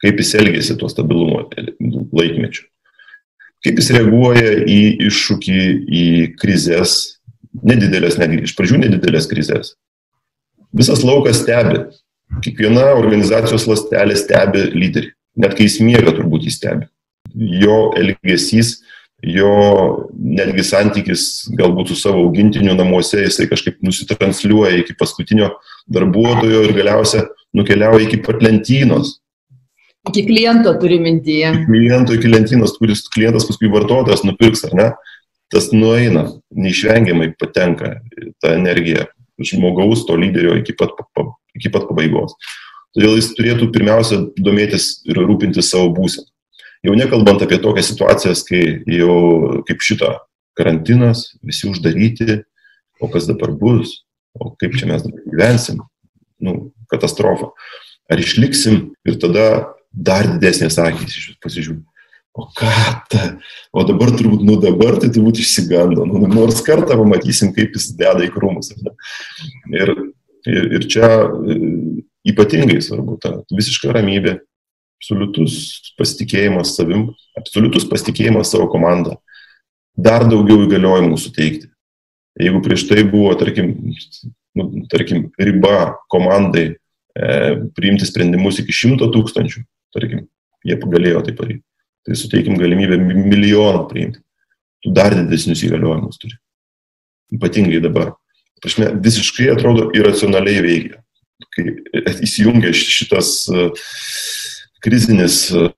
[0.03, 1.45] Kaip jis elgėsi tuo stabilumo
[2.13, 2.67] laikmečiu
[3.63, 6.05] kaip jis reaguoja į iššūkį, į
[6.41, 7.19] krizės,
[7.63, 9.75] nedidelės, netgi iš pradžių nedidelės krizės.
[10.73, 11.85] Visas laukas stebi,
[12.45, 15.13] kiekviena organizacijos lastelė stebi lyderį,
[15.45, 16.89] net kai jis miega turbūt jis stebi.
[17.63, 18.81] Jo elgesys,
[19.23, 19.53] jo
[20.19, 21.27] netgi santykis
[21.59, 25.53] galbūt su savo augintiniu namuose, jisai kažkaip nusitransliuoja iki paskutinio
[25.93, 29.21] darbuotojo ir galiausia nukeliauja iki pat lentynos
[30.09, 31.53] Iki kliento turi mintyje.
[31.69, 34.89] Kliento, iki lentynos, kuris klientas paskui vartotojas nupirks, ar ne?
[35.53, 36.25] Tas nueina,
[36.57, 37.99] neišvengiamai patenka
[38.43, 39.07] ta energija
[39.43, 40.97] žmogaus, to lyderio iki pat,
[41.55, 42.35] iki pat pabaigos.
[42.97, 46.27] Todėl jis turėtų pirmiausia domėtis ir rūpintis savo būseną.
[46.83, 50.11] Jau nekalbant apie tokias situacijas, kai jau kaip šito
[50.59, 52.41] karantinas, visi uždaryti,
[52.99, 54.01] o kas dabar bus,
[54.35, 55.79] o kaip čia mes dabar gyvensim.
[56.43, 57.53] nu, katastrofa.
[58.11, 61.83] Ar išliksim ir tada dar didesnės akys pasižiūrė.
[62.33, 62.69] O ką
[63.13, 63.25] ta?
[63.77, 66.07] O dabar turbūt, nu dabar tai turbūt išsigando.
[66.09, 68.73] Nu, nors kartą pamatysim, kaip jis deda į krūmus.
[69.69, 69.93] Ir,
[70.49, 71.59] ir, ir čia e,
[72.33, 74.39] ypatingai svarbu ta visiška ramybė,
[74.97, 79.19] absoliutus pasitikėjimas savim, absoliutus pasitikėjimas savo komandą.
[79.93, 81.69] Dar daugiau įgaliojimų suteikti.
[82.41, 83.75] Jeigu prieš tai buvo, tarkim,
[84.57, 86.77] nu, tarkim riba komandai e,
[87.77, 90.27] priimti sprendimus iki šimto tūkstančių, tarkim,
[90.67, 91.67] jie galėjo tai padaryti
[92.07, 94.21] tai suteikim galimybę milijoną priimti.
[94.83, 96.35] Tu dar didesnius įgaliojimus turi.
[97.37, 98.17] Ypatingai dabar.
[98.63, 100.99] Prašme, visiškai atrodo iracionaliai veikia.
[101.55, 101.65] Kai
[102.27, 103.69] įsijungia šitas e,
[104.83, 105.69] krizinis, e,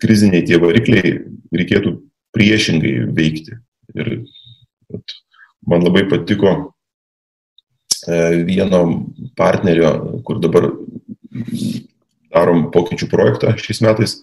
[0.00, 1.14] kriziniai tie varikliai,
[1.52, 1.94] reikėtų
[2.36, 3.58] priešingai veikti.
[3.96, 4.12] Ir
[5.68, 6.54] man labai patiko
[8.08, 8.84] e, vieno
[9.36, 10.70] partnerio, kur dabar
[12.30, 14.20] darom pokyčių projektą šiais metais,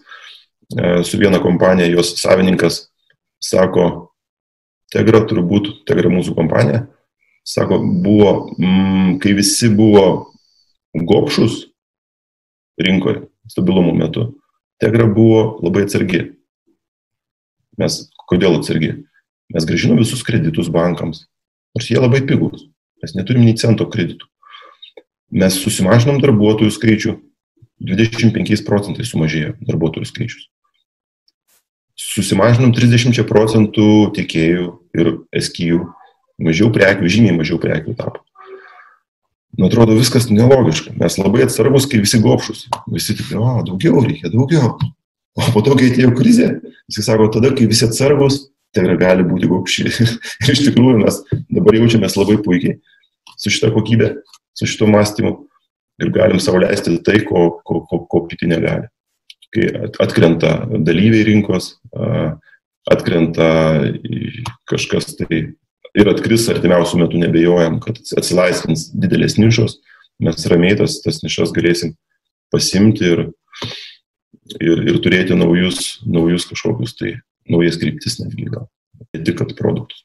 [0.76, 2.88] E, su viena kompanija, jos savininkas
[3.40, 4.12] sako,
[4.92, 6.82] Tegra turbūt, Tegra mūsų kompanija,
[7.44, 10.32] sako, buvo, mm, kai visi buvo
[10.96, 11.58] gopšus
[12.80, 14.26] rinkoje stabilumo metu,
[14.80, 16.22] Tegra buvo labai atsargi.
[17.80, 18.94] Mes, kodėl atsargi?
[19.52, 21.24] Mes gražinom visus kreditus bankams,
[21.76, 22.66] nors jie labai pigus,
[23.00, 24.28] mes neturim nei cento kreditų.
[25.32, 27.16] Mes susimažinom darbuotojų skaičių,
[27.84, 30.48] 25 procentai sumažėjo darbuotojų skaičius
[31.98, 35.82] susimažinom 30 procentų tiekėjų ir eskijų,
[36.40, 38.22] mažiau prekių, žymiai mažiau prekių tapo.
[39.58, 40.92] Nu, atrodo, viskas nelogiška.
[41.00, 42.66] Mes labai atsargus, kai visi gopšus.
[42.92, 44.76] Visi tik, o, daugiau reikia, daugiau.
[45.38, 46.52] O po to, kai atėjo krizė,
[46.90, 48.44] jis sako, tada, kai visi atsargus,
[48.76, 49.88] tai gali būti gopši.
[50.44, 52.78] ir iš tikrųjų mes dabar jaučiamės labai puikiai
[53.38, 54.12] su šitą kokybę,
[54.54, 55.34] su šito mąstymu
[55.98, 58.86] ir galim savo leisti tai, ko, ko, ko, ko kiti negali
[59.54, 59.68] kai
[60.00, 60.52] atkrenta
[60.84, 61.72] dalyviai rinkos,
[62.88, 63.48] atkrenta
[64.68, 65.40] kažkas tai
[65.98, 69.78] ir atkris artimiausių metų nebejojam, kad atsilaisvins didelės nišos,
[70.24, 71.94] mes ramiai tas, tas nišas galėsim
[72.52, 73.24] pasimti ir,
[74.60, 77.16] ir, ir turėti naujus, naujus kažkokius tai
[77.48, 78.68] naujas kryptis netgi gal,
[79.14, 80.04] ne tik kad produktus.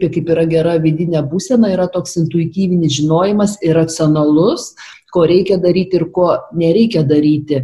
[0.00, 4.70] Kaip yra gera vidinė būsena, yra toks intuityvinis žinojimas ir racionalus,
[5.12, 7.62] ko reikia daryti ir ko nereikia daryti.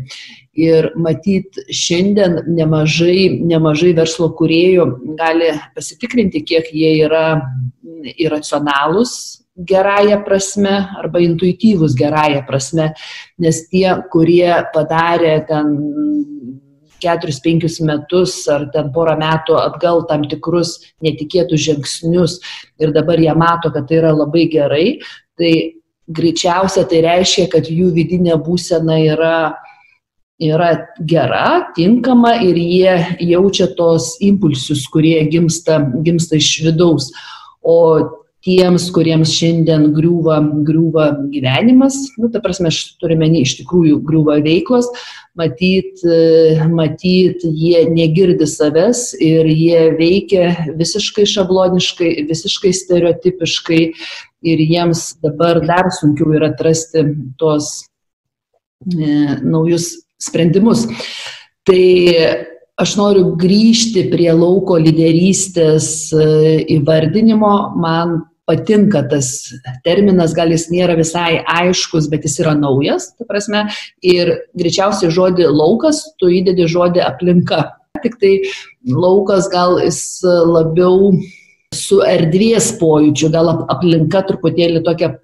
[0.58, 4.87] Ir matyt, šiandien nemažai, nemažai verslo kuriejų
[5.18, 7.26] gali pasitikrinti, kiek jie yra
[8.18, 9.14] iracionalūs
[9.58, 12.92] gerąją prasme arba intuityvus gerąją prasme,
[13.38, 15.72] nes tie, kurie padarė ten
[17.02, 22.38] keturis, penkis metus ar ten porą metų atgal tam tikrus netikėtus žingsnius
[22.82, 24.87] ir dabar jie mato, kad tai yra labai gerai,
[25.38, 25.78] tai
[26.09, 29.38] greičiausia tai reiškia, kad jų vidinė būsena yra
[30.38, 32.94] yra gera, tinkama ir jie
[33.33, 37.11] jaučia tos impulsus, kurie gimsta, gimsta iš vidaus.
[37.59, 44.38] O tiems, kuriems šiandien griūva, griūva gyvenimas, nu, ta prasme, aš turime iš tikrųjų griūva
[44.44, 44.88] veiklos,
[45.38, 46.05] matyt,
[46.70, 53.83] matyt, jie negirdi savęs ir jie veikia visiškai šabloniškai, visiškai stereotipiškai.
[54.46, 57.03] Ir jiems dabar dar sunkiau yra atrasti
[57.40, 57.72] tos
[58.87, 59.09] e,
[59.42, 60.85] naujus sprendimus.
[61.66, 61.83] Tai
[62.79, 66.27] aš noriu grįžti prie lauko lyderystės e,
[66.79, 67.55] įvardinimo.
[67.81, 69.51] Man patinka tas
[69.85, 73.67] terminas, gal jis nėra visai aiškus, bet jis yra naujas, ta prasme,
[74.01, 77.67] ir greičiausiai žodį laukas, tu įdedi žodį aplinka.
[77.99, 78.33] Tik tai
[78.87, 81.12] laukas gal jis labiau
[81.75, 85.17] su erdvės pojūčiu, gal aplinka truputėlį tokia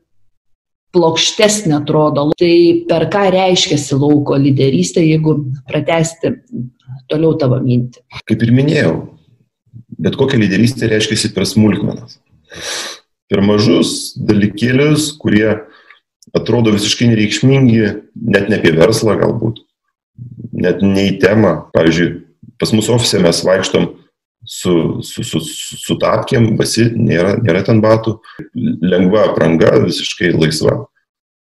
[0.94, 2.28] plokštesnė atrodo.
[2.38, 2.54] Tai
[2.90, 5.38] per ką reiškiasi lauko lyderystė, jeigu
[5.70, 6.34] pratesti
[7.10, 8.02] toliau tavo mintį?
[8.28, 8.94] Kaip ir minėjau,
[10.00, 12.18] bet kokia lyderystė reiškiasi per smulkmenas.
[13.30, 15.48] Per mažus dalykėlius, kurie
[16.34, 17.82] atrodo visiškai nereikšmingi,
[18.14, 19.60] net ne apie verslą galbūt,
[20.52, 21.56] net ne į temą.
[21.74, 22.08] Pavyzdžiui,
[22.60, 23.90] pas mus ofise mes vaikštom
[24.44, 25.40] su, su, su,
[25.80, 28.18] su tapkėm, basi, nėra, nėra ten batų,
[28.84, 30.84] lengva apranga, visiškai laisva.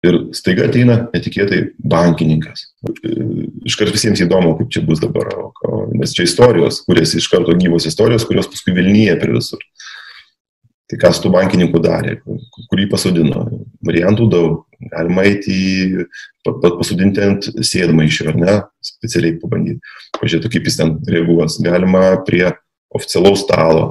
[0.01, 2.71] Ir staiga ateina netikėtai bankininkas.
[3.69, 5.29] Iškart visiems įdomu, kaip čia bus dabar,
[5.93, 9.61] nes čia istorijos, kurias iš karto gyvos istorijos, kurios paskui Vilnyje per visur.
[10.89, 12.17] Tai kas tų bankininkų darė,
[12.67, 13.45] kurį pasodino.
[13.87, 14.57] Variantų daug.
[14.91, 16.07] Galima eiti į,
[16.49, 19.79] pasodinti ant sėdmaišio, ar ne, specialiai pabandyti.
[20.17, 21.61] Pažiūrėti, kaip jis ten reaguos.
[21.63, 22.43] Galima prie
[22.91, 23.85] oficialaus stalo,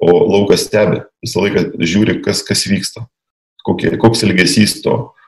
[0.00, 3.04] o laukas stebi, visą laiką žiūri, kas, kas vyksta,
[3.66, 5.25] kokie, koks elgesys to, e,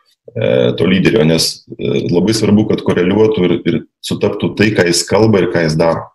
[0.78, 5.42] to lyderio, nes e, labai svarbu, kad koreliuotų ir, ir sutaptų tai, ką jis kalba
[5.42, 6.08] ir ką jis daro.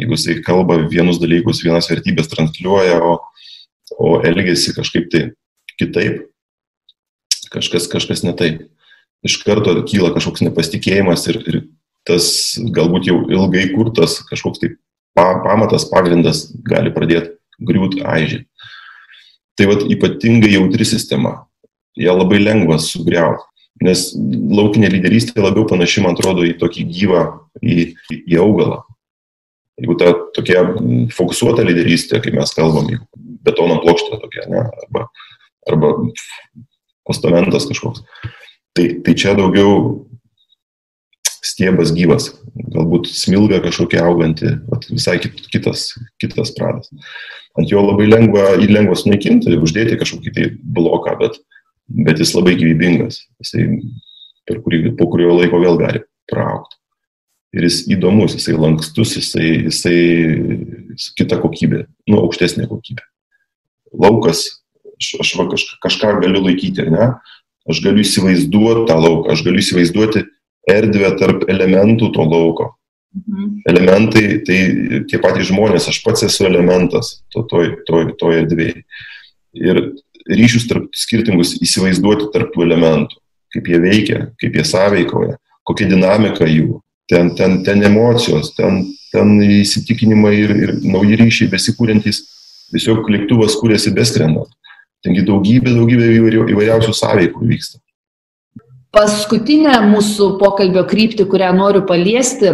[0.00, 3.18] Jeigu jisai kalba vienus dalykus, vienas vertybės transliuoja, o,
[4.00, 5.24] o elgesi kažkaip tai
[5.80, 6.30] kitaip,
[7.52, 8.64] kažkas, kažkas ne taip.
[9.26, 11.58] Iš karto kyla kažkoks nepasitikėjimas ir, ir
[12.08, 14.70] tas galbūt jau ilgai kurtas kažkoks tai
[15.12, 18.46] pa, pamatas, pagrindas gali pradėti griūti aižiai.
[19.58, 21.49] Tai vad ypatingai jautri sistema.
[21.98, 23.46] Ja labai lengva sugriauti.
[23.80, 27.22] Nes laukinė lyderystė labiau panaši, man atrodo, į tokį gyvą,
[27.64, 28.82] į, į augalą.
[29.80, 30.66] Jeigu ta tokia
[31.16, 32.90] fokusuota lyderystė, kai mes kalbam,
[33.46, 35.06] betono plokštė tokia, ne, arba,
[35.70, 35.94] arba
[37.08, 38.04] postamentas kažkoks,
[38.76, 40.04] tai, tai čia daugiau
[41.40, 42.34] stiebas gyvas,
[42.74, 44.52] galbūt smilga kažkokia auganti,
[44.90, 46.92] visai kitas, kitas pradas.
[47.58, 51.40] Ant jo labai lengva, jį lengva sunaikinti, uždėti kažkokį tai bloką, bet,
[51.90, 53.24] bet jis labai gyvybingas.
[53.42, 53.66] Jisai
[54.48, 56.76] per kurį, po kurio laiko vėl gali praaukti.
[57.56, 59.96] Ir jis įdomus, jisai lankstus, jisai, jisai,
[61.18, 63.02] kita kokybė, nu, aukštesnė kokybė.
[63.98, 64.44] Laukas,
[64.94, 67.10] aš, aš va, kažką, kažką galiu laikyti, ne?
[67.70, 70.22] Aš galiu įsivaizduoti tą lauką, aš galiu įsivaizduoti
[70.70, 72.68] erdvę tarp elementų to lauko.
[73.18, 73.48] Mhm.
[73.66, 74.58] Elementai, tai
[75.10, 78.84] tie patys žmonės, aš pats esu elementas to, toj, toj, toj erdvėje.
[79.58, 79.80] Ir
[80.30, 83.18] ryšius tarp skirtingus įsivaizduoti tarp tų elementų,
[83.54, 89.36] kaip jie veikia, kaip jie sąveikoja, kokia dinamika jų, ten, ten, ten emocijos, ten, ten
[89.42, 92.22] įsitikinimai ir, ir nauji ryšiai besikūrintys,
[92.70, 94.50] tiesiog lėktuvas kūrėsi beskrendant.
[95.04, 96.10] Tengi daugybė, daugybė
[96.52, 97.80] įvairiausių sąveikų vyksta.
[98.90, 102.50] Paskutinę mūsų pokalbio kryptį, kurią noriu paliesti,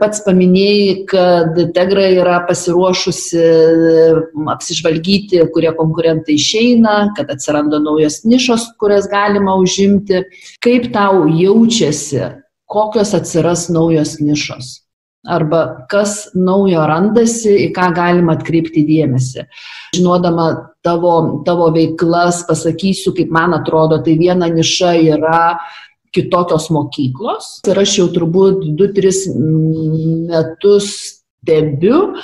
[0.00, 3.44] pats paminėjai, kad Tegra yra pasiruošusi
[4.56, 10.24] apsižvalgyti, kurie konkurentai išeina, kad atsiranda naujos nišos, kurias galima užimti.
[10.66, 12.24] Kaip tau jaučiasi,
[12.66, 14.74] kokios atsiras naujos nišos?
[15.28, 15.62] Arba
[15.92, 19.44] kas naujo randasi, į ką galima atkreipti dėmesį.
[19.98, 20.48] Žinodama
[20.86, 25.42] tavo, tavo veiklas, pasakysiu, kaip man atrodo, tai viena niša yra
[26.16, 27.58] kitokios mokyklos.
[27.68, 29.36] Ir aš jau turbūt 2-3
[30.30, 32.16] metus stebiu,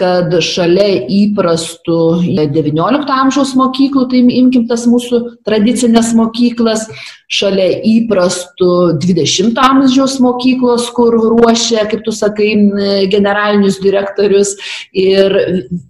[0.00, 6.86] kad šalia įprastų XIX amžiaus mokyklų, tai imkim tas mūsų tradicinės mokyklas,
[7.30, 8.70] šalia įprastų
[9.04, 12.48] XX amžiaus mokyklos, kur ruošia, kaip tu sakai,
[13.12, 14.56] generalinius direktorius
[14.96, 15.36] ir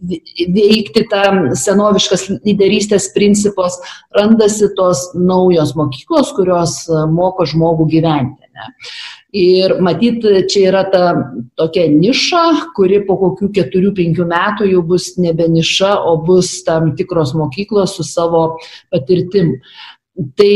[0.03, 3.79] veikti tą senoviškas lyderystės principos,
[4.17, 6.83] randasi tos naujos mokyklos, kurios
[7.15, 8.50] moko žmogų gyventi.
[8.61, 8.91] Ne?
[9.41, 11.05] Ir matyt, čia yra ta
[11.59, 16.93] tokia niša, kuri po kokių keturių, penkių metų jau bus nebe niša, o bus tam
[16.99, 18.45] tikros mokyklos su savo
[18.91, 19.57] patirtim.
[20.37, 20.53] Tai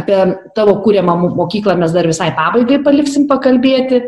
[0.00, 0.18] apie
[0.56, 4.06] tavo kūriamą mokyklą mes dar visai pabaigai paliksim pakalbėti.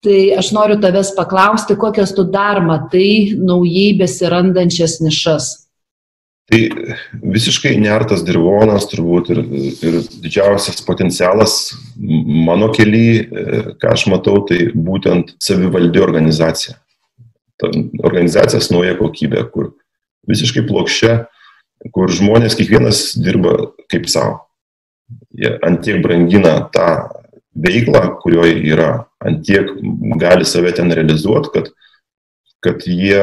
[0.00, 5.50] Tai aš noriu tavęs paklausti, kokias tu dar matai naujai besirandančias nišas.
[6.50, 6.60] Tai
[7.34, 9.40] visiškai nertas dirvonas turbūt ir,
[9.86, 16.74] ir didžiausias potencialas mano keli, e, ką aš matau, tai būtent savivaldi organizacija.
[17.60, 17.70] Ta
[18.02, 19.70] organizacijos nauja kokybė, kur
[20.30, 21.20] visiškai plokščia,
[21.94, 23.54] kur žmonės kiekvienas dirba
[23.92, 24.40] kaip savo.
[25.30, 26.88] Jie antiek brangina tą
[27.54, 28.90] veiklą, kurioje yra,
[29.22, 29.70] antiek
[30.18, 31.70] gali save ten realizuoti, kad
[32.64, 33.20] kad jie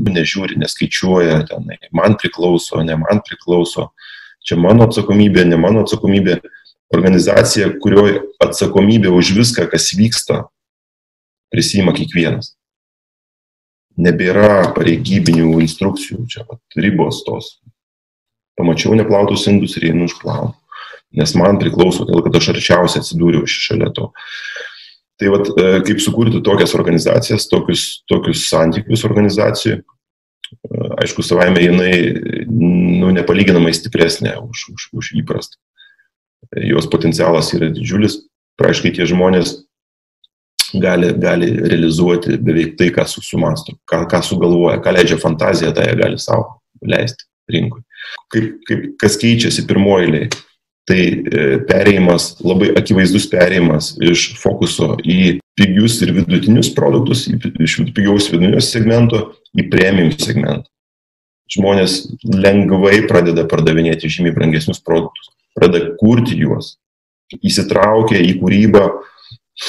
[0.00, 3.90] nežiūri, neskaičiuoja tenai, man priklauso, ne man priklauso,
[4.44, 6.40] čia mano atsakomybė, ne mano atsakomybė.
[6.90, 10.40] Organizacija, kurioje atsakomybė už viską, kas vyksta,
[11.54, 12.56] prisima kiekvienas.
[14.00, 17.52] Nebėra pareigybinių instrukcijų, čia vat, ribos tos.
[18.58, 20.56] Pamačiau neplautus indus ir einu išplaunu.
[21.14, 24.10] Nes man priklauso, todėl kad aš arčiausiai atsidūriau šalia to.
[25.20, 31.92] Tai vat, e, kaip sukurti tokias organizacijas, tokius, tokius santykius organizacijų, e, aišku, savaime jinai
[32.48, 35.60] nu, nepalyginamai stipresnė už, už, už įprastą.
[36.64, 38.22] Jos potencialas yra didžiulis,
[38.58, 39.58] praaiškiai tie žmonės
[40.80, 45.98] gali, gali realizuoti beveik tai, ką susimastų, ką, ką sugalvoja, ką leidžia fantazija, tai jie
[46.00, 47.84] gali savo leisti rinkui.
[48.32, 50.30] Kaip, kaip, kas keičiasi pirmoji
[50.90, 58.26] Tai e, perėjimas, labai akivaizdus perėjimas iš fokuso į pigius ir vidutinius produktus, iš pigiaus
[58.32, 59.20] vidutinio segmento
[59.54, 60.66] į premium segmentą.
[61.50, 61.94] Žmonės
[62.26, 66.76] lengvai pradeda pardavinėti žymiai brangesnius produktus, pradeda kurti juos,
[67.38, 68.84] įsitraukia į kūrybą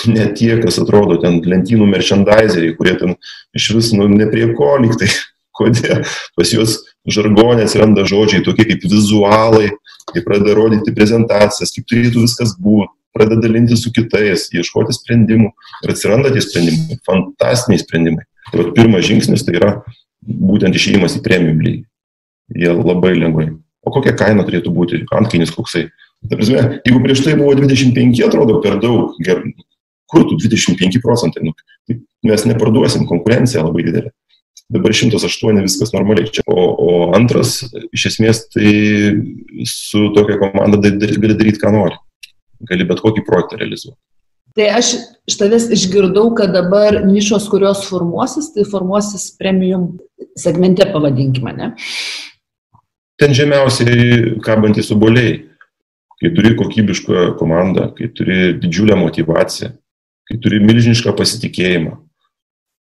[0.10, 3.18] ne tie, kas atrodo ten lentynų merchandiseriai, kurie ten
[3.58, 5.10] iš vis nu, ne prie ko liktai,
[5.58, 6.06] kodėl
[6.38, 6.80] pas juos
[7.14, 9.70] žargonė atsiranda žodžiai tokie kaip vizualai,
[10.16, 15.52] jie pradeda rodyti prezentacijas, kaip turėtų viskas būti, pradeda dalinti su kitais, ieškoti sprendimų
[15.84, 18.28] ir atsiranda tie sprendimai, fantastiniai sprendimai.
[18.52, 19.74] Tai vat, pirmas žingsnis tai yra
[20.22, 21.84] būtent išėjimas į premium lygį.
[22.62, 23.50] Jie labai lengvai.
[23.82, 25.04] O kokia kaina turėtų būti?
[25.16, 25.88] Antkainis koksai.
[26.30, 29.42] Ta prasme, jeigu prieš tai buvo 25, atrodo per daug, ger,
[30.12, 31.56] kur tu 25 procentai, nu,
[31.90, 31.98] tai
[32.28, 34.12] mes neparduosim, konkurencija labai didelė.
[34.72, 36.46] Dabar 108 viskas normaliai čia.
[36.48, 37.58] O, o antras,
[37.92, 38.70] iš esmės, tai
[39.68, 41.98] su tokia komanda gali daryti, ką nori.
[42.70, 44.00] Gali bet kokį projektą realizuoti.
[44.56, 44.94] Tai aš
[45.28, 49.94] iš tavęs išgirdau, kad dabar nišos, kurios formuosis, tai formuosis premium
[50.40, 51.72] segmente, pavadinkime, ne?
[53.20, 55.40] Ten žemiausiai kabantys obuoliai.
[56.22, 59.72] Kai turi kokybišką komandą, kai turi didžiulę motivaciją,
[60.30, 61.96] kai turi milžinišką pasitikėjimą,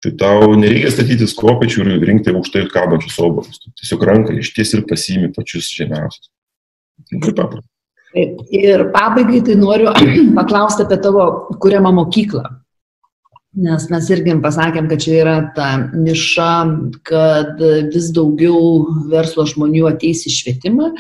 [0.04, 3.58] tai tau nereikia statytis kopėčių ir rinkti aukštai kabančius obalus.
[3.80, 6.30] Tiesiog ranką išties ir pasiimi pačius žemiausius.
[7.14, 7.68] Labai paprasta.
[8.54, 9.92] Ir pabaigai tai noriu
[10.38, 11.28] paklausti apie tavo
[11.62, 12.46] kuriamą mokyklą.
[13.58, 16.52] Nes mes irgi pasakėm, kad čia yra ta niša,
[17.08, 17.58] kad
[17.90, 20.92] vis daugiau verslo žmonių ateis į švietimą.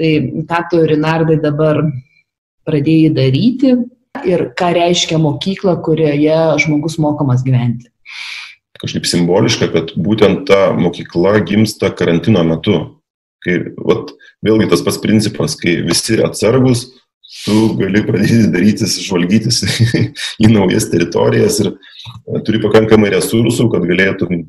[0.00, 0.12] Tai
[0.48, 1.82] ką tu, Rinardai, dabar
[2.64, 3.74] pradėjai daryti,
[4.24, 7.91] ir ką reiškia mokykla, kurioje žmogus mokomas gyventi.
[8.82, 12.78] Kažkaip simboliška, kad būtent ta mokykla gimsta karantino metu.
[13.42, 14.12] Kai, vat,
[14.46, 16.86] vėlgi tas pats principas, kai visi atsargus,
[17.42, 19.62] tu gali pradėti darytis, žvalgytis
[20.44, 21.72] į naujas teritorijas ir
[22.46, 24.44] turi pakankamai resursų, kad galėtum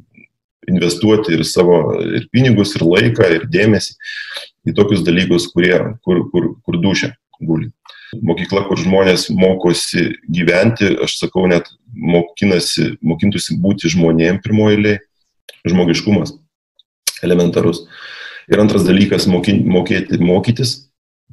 [0.69, 3.97] investuoti ir savo ir pinigus, ir laiką, ir dėmesį
[4.69, 7.73] į tokius dalykus, kurie, kur, kur, kur dušia guli
[8.21, 14.95] mokykla, kur žmonės mokosi gyventi, aš sakau, net mokinasi, mokintųsi būti žmonėm pirmoji eilė,
[15.67, 16.35] žmogiškumas
[17.23, 17.85] elementarus.
[18.51, 20.89] Ir antras dalykas moky,- mokėti mokytis.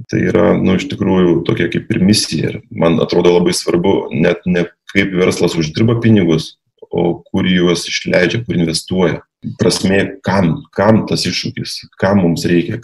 [0.09, 2.51] Tai yra, nu, iš tikrųjų tokia kaip ir misija.
[2.51, 4.65] Ir man atrodo labai svarbu net ne
[4.95, 6.57] kaip verslas uždirba pinigus,
[6.91, 9.21] o kur juos išleidžia, kur investuoja.
[9.59, 12.81] Prasmė, kam, kam tas iššūkis, kam mums reikia.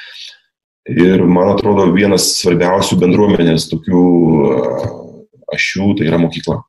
[0.87, 4.03] Ir man atrodo, vienas svarbiausių bendruomenės tokių
[5.51, 6.61] ašių tai yra mokykla.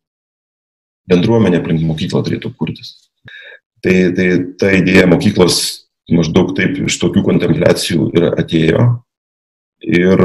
[1.08, 2.96] Bendruomenė aplink mokyklą turėtų kurtis.
[3.86, 5.60] Tai, tai ta idėja mokyklos
[6.10, 8.88] maždaug taip iš tokių kontempliacijų ir atėjo.
[9.86, 10.24] Ir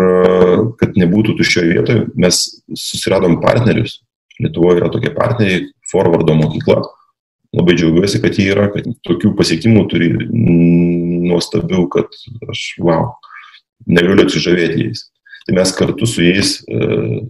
[0.80, 2.38] kad nebūtų tuščioje vietoje, mes
[2.72, 3.98] susiradom partnerius.
[4.40, 6.80] Lietuvoje yra tokie partneriai, Forwardo mokykla.
[7.52, 10.08] Labai džiaugiuosi, kad jie yra, kad tokių pasiekimų turi
[11.28, 12.16] nuostabių, kad
[12.48, 13.10] aš, wow,
[13.86, 15.06] negaliu atsižavėti jais.
[15.46, 16.82] Tai mes kartu su jais e,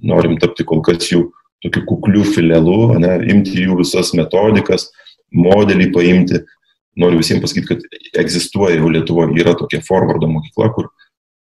[0.05, 1.27] norim tapti kol kas jų
[1.63, 4.89] tokiu kukliu filialu, ne, imti jų visas metodikas,
[5.33, 6.43] modelį paimti.
[6.99, 10.91] Noriu visiems pasakyti, kad egzistuoja jau Lietuvoje, yra tokia forwardo mokykla, kur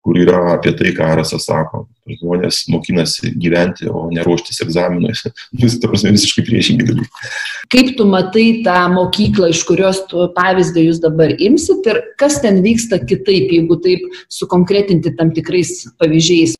[0.04, 1.86] kur yra apie tai, ką Arasas sako.
[2.04, 5.14] Žmonės mokinasi gyventi, o ne ruoštis egzaminui.
[5.62, 7.30] Vis, ta prasme, visiškai priešingi dalykai.
[7.72, 12.60] Kaip tu matai tą mokyklą, iš kurios tu pavyzdį jūs dabar imsit ir kas ten
[12.64, 16.58] vyksta kitaip, jeigu taip sukonkretinti tam tikrais pavyzdžiais?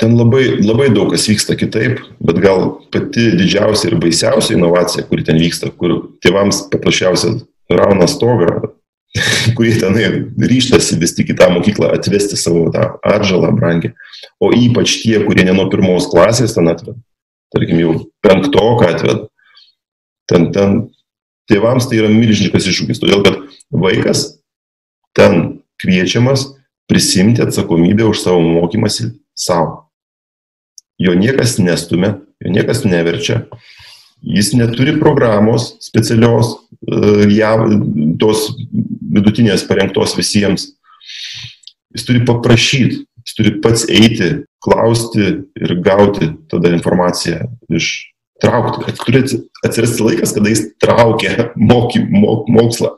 [0.00, 5.24] Ten labai, labai daug kas vyksta kitaip, bet gal pati didžiausia ir baisiausia inovacija, kuri
[5.24, 7.36] ten vyksta, kur tėvams paprasčiausia
[7.72, 8.72] rauna stogą,
[9.56, 13.92] kurie tenai ryštasi vis tik į tą mokyklą atvesti savo tą atžalą brangį.
[14.42, 16.98] O ypač tie, kurie ne nuo pirmos klasės ten atveda,
[17.54, 17.94] tarkim jau
[18.24, 19.28] penktoką atveda,
[20.30, 20.76] ten, ten
[21.50, 23.40] tėvams tai yra milžiniškas iššūkis, todėl kad
[23.70, 24.28] vaikas
[25.16, 26.52] ten kviečiamas
[26.90, 29.86] prisimti atsakomybę už savo mokymasi savo.
[30.98, 33.44] Jo niekas nestumia, jo niekas neverčia,
[34.24, 36.56] jis neturi programos specialios,
[36.88, 37.66] e, jav,
[38.20, 38.48] tos
[39.16, 40.70] vidutinės parengtos visiems.
[41.96, 45.24] Jis turi paprašyti, jis turi pats eiti, klausti
[45.62, 47.90] ir gauti tada informaciją iš
[48.42, 48.94] traukti.
[49.00, 49.22] Turi
[49.66, 52.96] atsirasti laikas, kada jis traukia moky, mok, mokslą.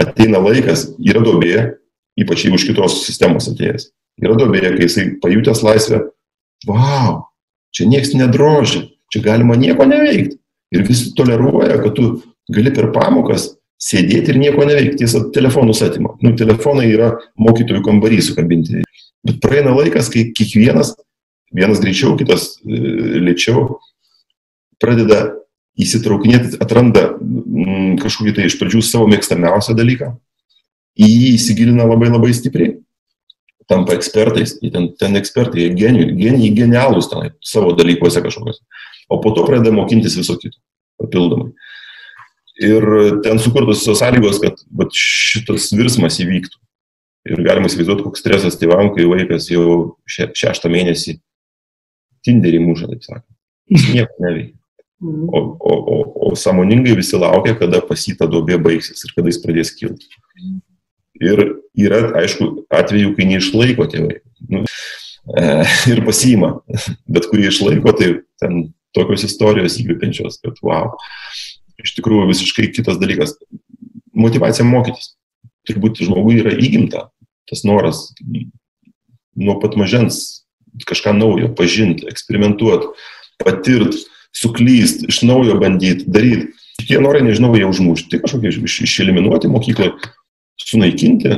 [0.00, 1.76] Ateina laikas, yra dobė,
[2.18, 3.92] ypač jeigu iš kitos sistemos atėjęs.
[4.22, 6.00] Yra dobė, kai jisai pajutęs laisvę,
[6.66, 7.24] wow,
[7.74, 10.38] čia nieks nedrožia, čia galima nieko neveikti.
[10.74, 12.08] Ir visi toleruoja, kad tu
[12.50, 13.52] gali per pamokas
[13.84, 15.02] sėdėti ir nieko neveikti.
[15.02, 16.14] Tiesa, telefonus atima.
[16.24, 18.84] Nu, telefonai yra mokytojų kambarį sukabinti.
[19.24, 20.94] Bet praeina laikas, kai kiekvienas,
[21.54, 22.78] vienas greičiau, kitas e,
[23.24, 23.78] lėčiau,
[24.82, 25.26] pradeda
[25.80, 30.12] įsitraukinėti, atranda mm, kažkokį tai iš pradžių savo mėgstamiausią dalyką,
[30.94, 32.76] į jį įsigilina labai labai stipriai,
[33.70, 38.60] tampa ekspertais, ten, ten ekspertai, genijai, genijai genialūs tenai savo dalykuose kažkokios,
[39.08, 40.60] o po to pradeda mokintis viso kito
[41.00, 41.50] papildomai.
[42.62, 42.84] Ir
[43.24, 46.60] ten sukurtos visos sąlygos, kad vat, šitas virsmas įvyktų.
[47.32, 51.16] Ir galima įsivaizduoti, koks stresas tėvam, kai vaikas jau še, šeštą mėnesį
[52.24, 53.30] tinderį muša, taip sakant.
[53.72, 54.58] Jis nieko neveikia.
[55.04, 55.24] Mhm.
[55.28, 55.96] O, o, o,
[56.30, 60.08] o sąmoningai visi laukia, kada pasita duobė baigsis ir kada jis pradės kilti.
[61.22, 61.42] Ir
[61.78, 64.20] yra, aišku, atvejų, kai neišlaiko tėvai.
[64.50, 65.44] Nu, e,
[65.92, 66.56] ir pasiima.
[67.10, 70.94] Bet kurie išlaiko, tai ten tokios istorijos įkvepiančios, kad wow.
[71.82, 73.34] Iš tikrųjų visiškai kitas dalykas.
[74.14, 75.14] Motivacija mokytis.
[75.64, 77.08] Turbūt žmogui yra įgimta
[77.48, 78.10] tas noras
[79.36, 80.44] nuo pat mažens
[80.88, 82.88] kažką naujo, pažinti, eksperimentuoti,
[83.42, 84.00] patirti,
[84.34, 86.50] suklysti, iš naujo bandyti, daryti.
[86.82, 89.92] Tie norai, nežinau, jie užmušti, kažkokie iš, išeliminuoti mokykloje,
[90.58, 91.36] sunaikinti,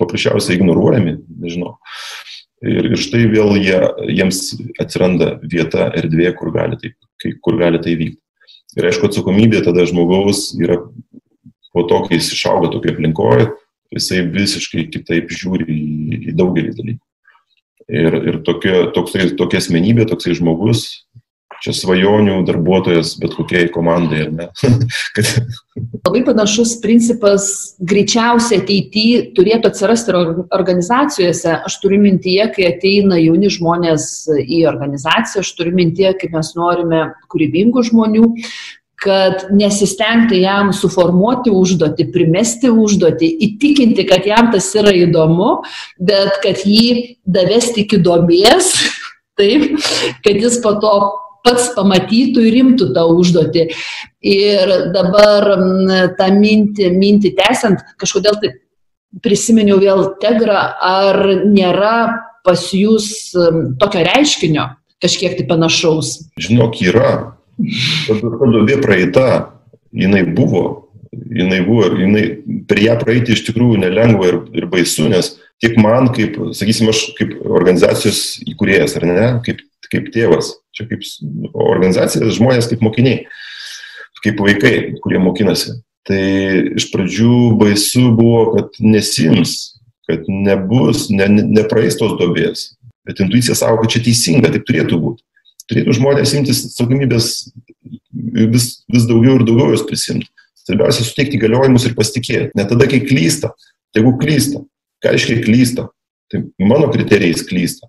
[0.00, 1.74] paprasčiausiai ignoruojami, nežinau.
[2.64, 3.76] Ir, ir štai vėl jie,
[4.08, 4.40] jiems
[4.80, 6.94] atsiranda vieta, erdvė, kur gali tai,
[7.44, 8.20] kur gali tai vykti.
[8.78, 10.78] Ir aišku, atsakomybė tada žmogaus yra
[11.74, 13.46] po to, kai jis išauga tokioje aplinkoje,
[13.94, 17.04] jisai visiškai kitaip žiūri į, į daugelį dalykų.
[17.90, 20.84] Ir, ir tokia, toksai, tokia asmenybė, toksai žmogus,
[21.60, 24.48] čia svajonių darbuotojas bet kokiai komandai, ar ne?
[25.16, 25.30] Kad...
[26.06, 27.46] Labai panašus principas
[27.78, 30.18] greičiausiai ateityje turėtų atsirasti ir
[30.56, 31.54] organizacijose.
[31.68, 37.06] Aš turiu mintyje, kai ateina jauni žmonės į organizaciją, aš turiu mintyje, kaip mes norime
[37.32, 38.28] kūrybingų žmonių,
[39.00, 45.62] kad nesistengti jam suformuoti užduotį, primesti užduotį, įtikinti, kad jam tas yra įdomu,
[45.96, 48.74] bet kad jį davesti iki domės,
[49.40, 49.72] taip,
[50.26, 50.94] kad jis po to
[51.46, 53.66] pats pamatytų ir rimtų tą užduotį.
[54.30, 55.48] Ir dabar
[56.18, 58.54] tą mintį, mintį tęsiant, kažkodėl tai
[59.24, 61.96] prisiminiau vėl Tegrą, ar nėra
[62.46, 63.32] pas jūs
[63.80, 64.70] tokio reiškinio
[65.00, 66.16] kažkiek tai panašaus?
[66.40, 67.12] Žinok, yra
[68.06, 69.26] Ta duobė praeita,
[69.92, 72.24] jinai buvo, jinai buvo ir jinai,
[72.68, 77.10] per ją praeiti iš tikrųjų nelengva ir, ir baisu, nes tiek man, kaip, sakysim, aš
[77.18, 79.60] kaip organizacijos įkūrėjas, ar ne, kaip,
[79.92, 81.04] kaip tėvas, čia kaip
[81.52, 83.24] organizacija, žmonės kaip mokiniai,
[84.24, 84.74] kaip vaikai,
[85.04, 85.78] kurie mokinasi.
[86.08, 86.20] Tai
[86.80, 89.76] iš pradžių baisu buvo, kad nesims,
[90.08, 92.70] kad nebus, ne, ne, nepraeis tos dobės.
[93.06, 95.24] Bet intuicija savo, kad čia teisinga, taip turėtų būti
[95.70, 97.30] turėtų žmonės imtis atsakomybės
[98.10, 100.28] vis, vis daugiau ir daugiau jos prisimti.
[100.60, 102.50] Svarbiausia suteikti galiojimus ir pasitikėti.
[102.58, 103.52] Ne tada, kai klysta.
[103.96, 104.62] Jeigu klysta,
[105.02, 105.88] ką reiškia klysta?
[106.30, 107.88] Tai mano kriterijais klysta.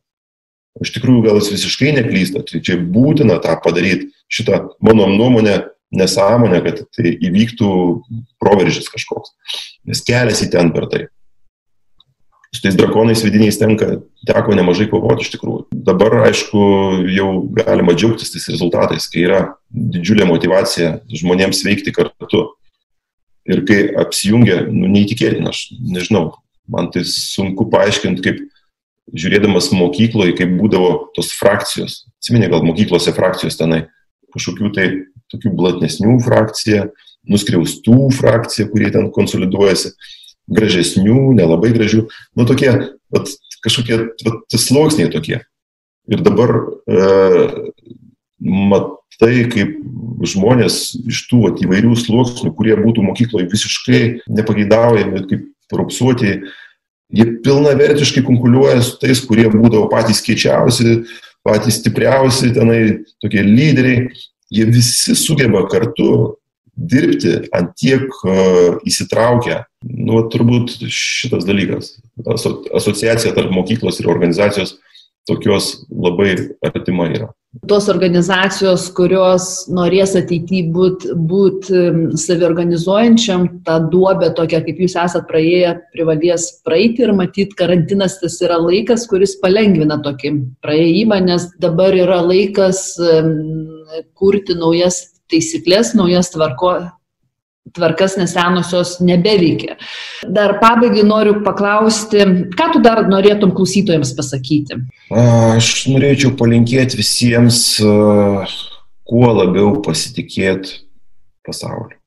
[0.80, 2.45] Iš tikrųjų gal jis visiškai neklysta.
[2.47, 4.11] Tai čia būtina tą padaryti.
[4.32, 5.57] Šitą mano nuomonę
[5.91, 7.72] nesąmonę, kad tai įvyktų
[8.39, 9.36] proveržis kažkoks.
[9.89, 11.07] Nes keliasi ten per tai
[12.53, 15.69] su tais drakonais vidiniais tenka, teko nemažai kovoti iš tikrųjų.
[15.88, 16.63] Dabar, aišku,
[17.15, 19.41] jau galima džiaugtis tais rezultatais, kai yra
[19.72, 22.49] didžiulė motivacija žmonėms veikti kartu.
[23.47, 26.28] Ir kai apsijungia, nu, neįtikėtina, aš nežinau,
[26.69, 28.43] man tai sunku paaiškinti, kaip
[29.10, 32.06] žiūrėdamas mokykloje, kaip būdavo tos frakcijos.
[32.22, 33.86] Atsiminė, gal mokyklose frakcijos tenai
[34.32, 34.88] kažkokių tai
[35.32, 36.88] tokių blatnesnių frakcija,
[37.28, 39.93] nuskriaustų frakcija, kurie ten konsoliduojasi
[40.52, 42.06] gražesnių, nelabai gražių,
[42.38, 42.72] nu tokie,
[43.14, 43.30] vat,
[43.64, 45.39] kažkokie vat, sluoksniai tokie.
[46.12, 46.56] Ir dabar
[46.89, 47.04] e,
[48.41, 49.78] matai, kaip
[50.28, 54.02] žmonės iš tų vat, įvairių sluoksnių, kurie būtų mokykloje visiškai
[54.34, 56.41] nepageidaujami, kaip propsuoti,
[57.16, 61.01] jie pilnavertiškai konkuliuoja su tais, kurie būdavo patys kiečiausi,
[61.45, 62.82] patys stipriausi, tenai
[63.24, 64.07] tokie lyderiai,
[64.51, 66.38] jie visi sugeba kartu
[66.76, 69.62] dirbti ant tiek uh, įsitraukę.
[69.84, 71.97] Nu, turbūt šitas dalykas.
[72.32, 74.78] Aso, asociacija tarp mokyklos ir organizacijos
[75.30, 76.36] tokios labai
[76.66, 77.32] artima yra.
[77.68, 79.45] Tos organizacijos, kurios
[79.76, 81.68] norės ateityje būti būt
[82.24, 88.56] saviorganizuojančiam, tą duobę tokią, kaip jūs esat praėję, privalės praeiti ir matyti, karantinas tas yra
[88.56, 90.32] laikas, kuris palengvina tokį
[90.64, 92.95] praėjimą, nes dabar yra laikas
[94.16, 96.78] kurti naujas taisyklės, naujas tvarko,
[97.76, 99.78] tvarkas, nes senosios nebeveikia.
[100.28, 102.24] Dar pabaigai noriu paklausti,
[102.57, 104.82] ką tu dar norėtum klausytojams pasakyti?
[105.11, 107.63] Aš norėčiau palinkėti visiems
[109.07, 110.82] kuo labiau pasitikėti
[111.47, 111.97] pasauliu.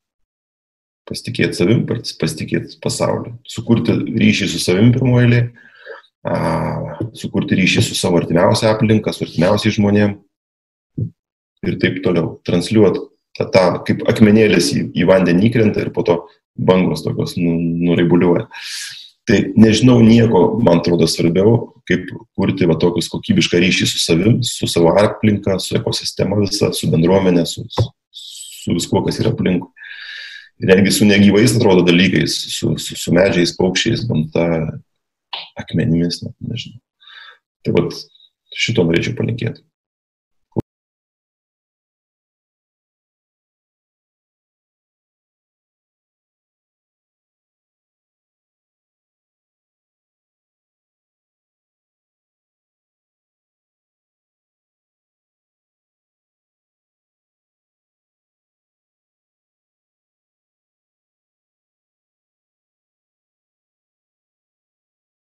[1.05, 3.35] Pasitikėti savim, pasitikėti pasauliu.
[3.45, 5.43] Sukurti ryšį su savim pirmoji,
[7.13, 10.23] sukurti ryšį su savo artimiausia aplinka, su artimiausiais žmonėmis
[11.65, 12.39] ir taip toliau.
[12.45, 13.05] Transliuoti
[13.37, 16.19] tą, tą kaip akmenėlis į, į vandenį įkrenta ir po to
[16.55, 17.57] bangos tokios nu,
[17.89, 18.47] nuraibuliuoja.
[19.25, 21.55] Tai nežinau nieko, man atrodo, svarbiau,
[21.89, 26.91] kaip kurti va tokius kokybišką ryšį su savim, su savo aplinka, su ekosistema visa, su
[26.91, 27.65] bendruomenė, su,
[28.13, 29.71] su viskuo, kas yra aplinkui.
[30.61, 34.45] netgi su negyvais atrodo dalykais, su, su, su medžiais, paukščiais, gamta,
[35.59, 36.79] akmenimis, net nežinau.
[37.65, 37.97] Tai vat
[38.55, 39.65] šito norėčiau palinkėti.